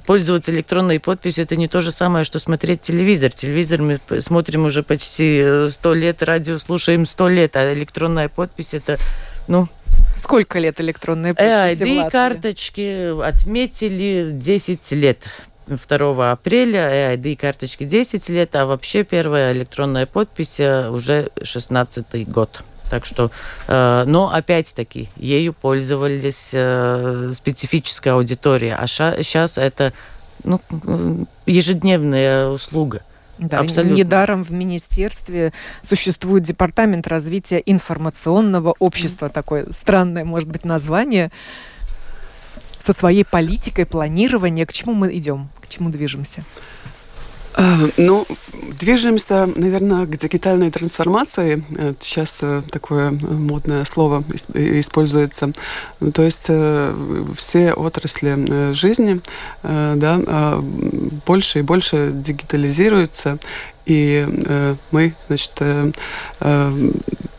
пользоваться 0.06 0.52
электронной 0.52 1.00
подписью 1.00 1.44
это 1.44 1.56
не 1.56 1.68
то 1.68 1.82
же 1.82 1.92
самое, 1.92 2.26
что 2.26 2.40
смотреть 2.40 2.82
телевизор. 2.82 3.32
Телевизор 3.32 3.82
мы 3.82 4.00
смотрим 4.22 4.66
уже 4.66 4.82
почти 4.82 5.68
сто 5.70 5.94
лет, 5.94 6.24
радио 6.24 6.58
слушаем 6.58 7.06
сто 7.06 7.28
лет, 7.28 7.56
а 7.56 7.74
электронная 7.74 8.30
подпись 8.30 8.74
это, 8.74 8.98
ну, 9.48 9.68
Сколько 10.18 10.60
лет 10.60 10.82
электронной 10.82 11.34
подписи 11.34 11.84
EID-карточки 11.84 13.22
отметили 13.24 14.32
10 14.34 14.92
лет. 14.94 15.24
2 15.68 16.32
апреля 16.32 17.14
EID-карточки 17.16 17.84
10 17.84 18.30
лет, 18.30 18.56
а 18.56 18.66
вообще 18.66 19.04
первая 19.04 19.54
электронная 19.54 20.06
подпись 20.06 20.60
э, 20.60 20.90
уже 20.90 21.30
16 21.42 22.28
год. 22.30 22.64
Так 22.90 23.06
что, 23.06 23.32
э, 23.68 24.04
но 24.08 24.34
опять-таки, 24.34 25.10
ею 25.18 25.54
пользовались 25.54 26.52
э, 26.54 27.32
специфическая 27.36 28.14
аудитория, 28.14 28.76
а 28.76 28.88
сейчас 28.88 29.58
это 29.58 29.94
ну, 30.44 30.62
ежедневная 31.46 32.48
услуга. 32.48 33.02
Да, 33.38 33.60
Абсолютно. 33.60 33.96
Недаром 33.96 34.44
в 34.44 34.52
министерстве 34.52 35.54
существует 35.82 36.44
департамент 36.44 37.08
развития 37.08 37.62
информационного 37.66 38.76
общества. 38.80 39.30
Такое 39.30 39.68
странное, 39.72 40.26
может 40.26 40.50
быть, 40.50 40.66
название 40.66 41.32
со 42.80 42.94
своей 42.94 43.26
политикой 43.26 43.86
планирования. 43.86 44.66
К 44.66 44.74
чему 44.74 44.94
мы 44.94 45.16
идем? 45.16 45.50
К 45.62 45.68
чему 45.68 45.90
движемся? 45.90 46.44
Э, 47.58 47.90
ну, 47.98 48.26
движемся, 48.80 49.50
наверное, 49.56 50.06
к 50.06 50.16
дигитальной 50.16 50.70
трансформации. 50.70 51.64
Сейчас 52.00 52.40
э, 52.42 52.62
такое 52.72 53.12
модное 53.12 53.84
слово 53.86 54.24
используется. 54.54 55.52
То 56.14 56.22
есть 56.22 56.46
э, 56.50 57.24
все 57.36 57.74
отрасли 57.74 58.74
жизни 58.74 59.22
да, 59.64 60.62
больше 61.26 61.60
и 61.60 61.62
больше 61.64 62.12
дигитализируются. 62.12 63.40
И 63.86 64.28
мы, 64.92 65.14
значит, 65.28 65.62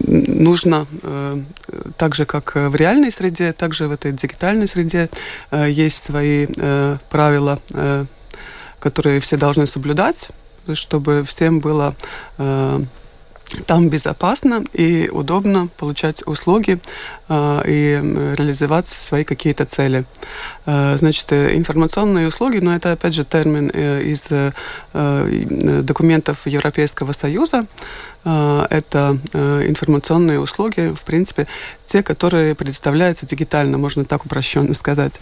нужно 0.01 0.87
так 1.99 2.15
же, 2.15 2.25
как 2.25 2.55
в 2.55 2.75
реальной 2.75 3.13
среде, 3.13 3.53
также 3.53 3.87
в 3.87 3.93
этой 3.93 4.13
дигитальной 4.13 4.67
среде 4.67 5.11
есть 5.53 6.07
свои 6.07 6.47
правила 7.11 7.61
которые 8.81 9.21
все 9.21 9.37
должны 9.37 9.67
соблюдать, 9.67 10.29
чтобы 10.75 11.25
всем 11.25 11.61
было 11.61 11.95
э, 12.39 12.81
там 13.67 13.89
безопасно 13.89 14.65
и 14.73 15.09
удобно 15.11 15.69
получать 15.79 16.23
услуги 16.27 16.79
э, 17.29 17.63
и 17.67 18.35
реализовать 18.37 18.87
свои 18.87 19.25
какие-то 19.25 19.65
цели. 19.65 20.05
Э, 20.67 20.97
значит, 20.99 21.33
информационные 21.33 22.29
услуги, 22.29 22.59
но 22.59 22.75
это 22.75 22.93
опять 22.93 23.15
же 23.15 23.25
термин 23.25 23.71
э, 23.73 24.03
из 24.03 24.27
э, 24.31 24.53
документов 25.83 26.47
Европейского 26.47 27.13
Союза. 27.13 27.67
Э, 28.25 28.67
это 28.69 29.19
э, 29.33 29.65
информационные 29.67 30.41
услуги, 30.41 30.95
в 30.95 31.03
принципе, 31.03 31.47
те, 31.87 32.03
которые 32.03 32.55
предоставляются 32.55 33.25
дигитально, 33.25 33.79
можно 33.79 34.05
так 34.05 34.27
упрощенно 34.27 34.75
сказать. 34.75 35.21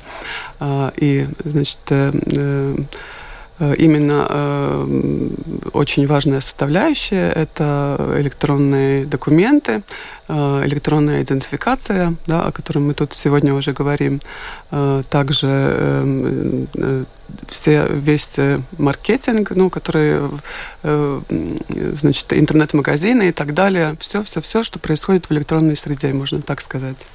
Э, 0.58 0.90
и, 0.96 1.28
значит, 1.44 1.78
э, 1.90 2.12
э 2.12 2.76
Э, 2.76 2.84
именно 3.58 4.26
э, 4.28 5.28
очень 5.72 6.06
важная 6.06 6.40
составляющая– 6.40 7.30
это 7.34 8.14
электронные 8.18 9.06
документы, 9.06 9.82
э, 10.28 10.62
электронная 10.66 11.22
идентификация, 11.22 12.14
да, 12.26 12.44
о 12.44 12.52
которой 12.52 12.78
мы 12.78 12.92
тут 12.92 13.14
сегодня 13.14 13.54
уже 13.54 13.72
говорим. 13.72 14.20
Э, 14.70 15.02
также 15.08 15.46
э, 15.48 16.64
э, 16.74 17.04
все, 17.48 17.86
весь 17.90 18.36
маркетинг, 18.76 19.52
ну, 19.54 19.70
который, 19.70 20.20
э, 20.82 21.20
значит, 21.94 22.32
интернет-магазины 22.32 23.30
и 23.30 23.32
так 23.32 23.54
далее. 23.54 23.96
Все-все-все, 24.00 24.62
что 24.62 24.78
происходит 24.78 25.30
в 25.30 25.32
электронной 25.32 25.76
среде, 25.76 26.12
можно 26.12 26.42
так 26.42 26.60
сказать 26.60 27.06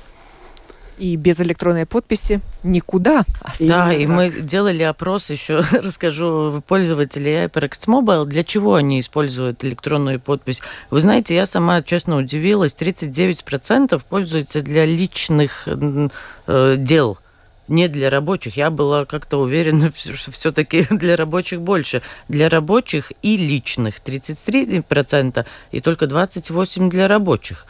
и 1.01 1.15
без 1.15 1.39
электронной 1.39 1.87
подписи 1.87 2.41
никуда. 2.63 3.23
Да, 3.59 3.91
и 3.91 4.05
мы 4.05 4.29
делали 4.29 4.83
опрос 4.83 5.31
еще, 5.31 5.63
расскажу, 5.71 6.61
пользователей 6.67 7.45
HyperX 7.45 7.87
Mobile, 7.87 8.25
для 8.25 8.43
чего 8.43 8.75
они 8.75 8.99
используют 8.99 9.65
электронную 9.65 10.19
подпись. 10.19 10.61
Вы 10.91 11.01
знаете, 11.01 11.33
я 11.33 11.47
сама, 11.47 11.81
честно, 11.81 12.17
удивилась, 12.17 12.75
39% 12.79 13.99
пользуются 14.07 14.61
для 14.61 14.85
личных 14.85 15.67
э, 15.67 16.75
дел 16.77 17.17
не 17.67 17.87
для 17.87 18.09
рабочих. 18.09 18.57
Я 18.57 18.69
была 18.69 19.05
как-то 19.05 19.37
уверена, 19.37 19.91
что 20.15 20.31
все-таки 20.31 20.85
для 20.89 21.15
рабочих 21.15 21.61
больше. 21.61 22.03
Для 22.27 22.49
рабочих 22.49 23.11
и 23.23 23.37
личных 23.37 24.01
33% 24.05 25.45
и 25.71 25.81
только 25.81 26.05
28% 26.05 26.89
для 26.89 27.07
рабочих. 27.07 27.65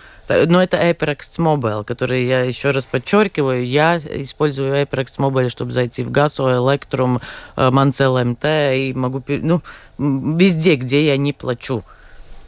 Но 0.47 0.61
это 0.61 0.77
HyperX 0.77 1.38
Mobile, 1.38 1.84
который 1.84 2.25
я 2.25 2.41
еще 2.41 2.71
раз 2.71 2.86
подчеркиваю. 2.86 3.65
Я 3.65 3.97
использую 3.97 4.73
HyperX 4.73 5.17
Mobile, 5.17 5.49
чтобы 5.49 5.71
зайти 5.71 6.03
в 6.03 6.11
Гасу, 6.11 6.43
Electrum, 6.43 7.21
Mancel 7.55 8.23
МТ 8.23 8.45
и 8.77 8.93
могу... 8.93 9.23
Ну, 9.27 9.61
везде, 9.97 10.75
где 10.75 11.05
я 11.05 11.17
не 11.17 11.34
плачу. 11.34 11.84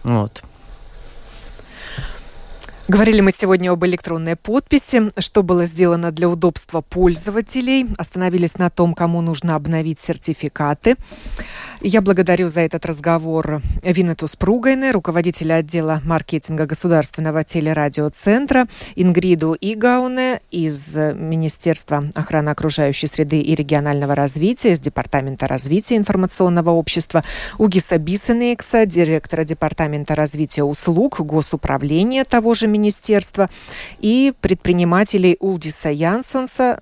Вот. 0.03 0.43
Говорили 2.89 3.21
мы 3.21 3.31
сегодня 3.31 3.71
об 3.71 3.85
электронной 3.85 4.35
подписи, 4.35 5.03
что 5.17 5.41
было 5.41 5.65
сделано 5.65 6.11
для 6.11 6.27
удобства 6.27 6.81
пользователей. 6.81 7.87
Остановились 7.97 8.57
на 8.57 8.69
том, 8.69 8.93
кому 8.93 9.21
нужно 9.21 9.55
обновить 9.55 10.01
сертификаты. 10.01 10.97
Я 11.85 12.01
благодарю 12.01 12.47
за 12.49 12.61
этот 12.61 12.85
разговор 12.85 13.61
Винету 13.83 14.27
Спругайне, 14.27 14.91
руководителя 14.91 15.55
отдела 15.55 16.01
маркетинга 16.05 16.65
Государственного 16.65 17.43
телерадиоцентра, 17.43 18.67
Ингриду 18.95 19.55
Игауне 19.59 20.39
из 20.49 20.95
Министерства 20.95 22.05
охраны 22.15 22.49
окружающей 22.49 23.07
среды 23.07 23.41
и 23.41 23.55
регионального 23.55 24.15
развития, 24.15 24.73
из 24.73 24.79
Департамента 24.79 25.47
развития 25.47 25.97
информационного 25.97 26.69
общества, 26.69 27.23
Угиса 27.57 27.97
Бисенекса, 27.97 28.85
директора 28.85 29.43
Департамента 29.43 30.15
развития 30.15 30.63
услуг 30.63 31.19
Госуправления 31.19 32.23
того 32.23 32.53
же 32.53 32.67
министерства, 32.73 33.49
и 33.99 34.33
предпринимателей 34.41 35.37
Улдиса 35.39 35.89
Янсонса, 35.89 36.81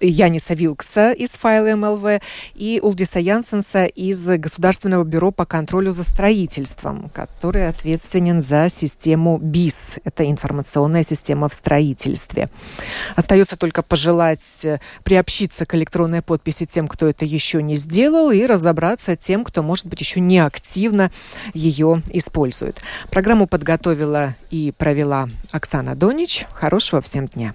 Яниса 0.00 0.54
Вилкса 0.54 1.12
из 1.12 1.30
файла 1.30 1.76
МЛВ 1.76 2.20
и 2.54 2.80
Улдиса 2.82 3.18
Янсенса 3.18 3.84
из 3.86 4.26
Государственного 4.26 5.04
бюро 5.04 5.30
по 5.30 5.46
контролю 5.46 5.92
за 5.92 6.04
строительством, 6.04 7.10
который 7.14 7.68
ответственен 7.68 8.40
за 8.40 8.68
систему 8.68 9.38
БИС. 9.38 9.96
Это 10.04 10.28
информационная 10.30 11.02
система 11.02 11.48
в 11.48 11.54
строительстве. 11.54 12.48
Остается 13.16 13.56
только 13.56 13.82
пожелать 13.82 14.64
э, 14.64 14.80
приобщиться 15.02 15.66
к 15.66 15.74
электронной 15.74 16.22
подписи 16.22 16.66
тем, 16.66 16.88
кто 16.88 17.06
это 17.06 17.24
еще 17.24 17.62
не 17.62 17.76
сделал, 17.76 18.30
и 18.30 18.46
разобраться 18.46 19.16
тем, 19.16 19.44
кто, 19.44 19.62
может 19.62 19.86
быть, 19.86 20.00
еще 20.00 20.20
не 20.20 20.38
активно 20.38 21.10
ее 21.52 22.02
использует. 22.12 22.80
Программу 23.10 23.46
подготовила 23.46 24.34
и 24.50 24.72
провела 24.76 25.28
Оксана 25.52 25.94
Донич. 25.94 26.46
Хорошего 26.52 27.00
всем 27.00 27.26
дня. 27.26 27.54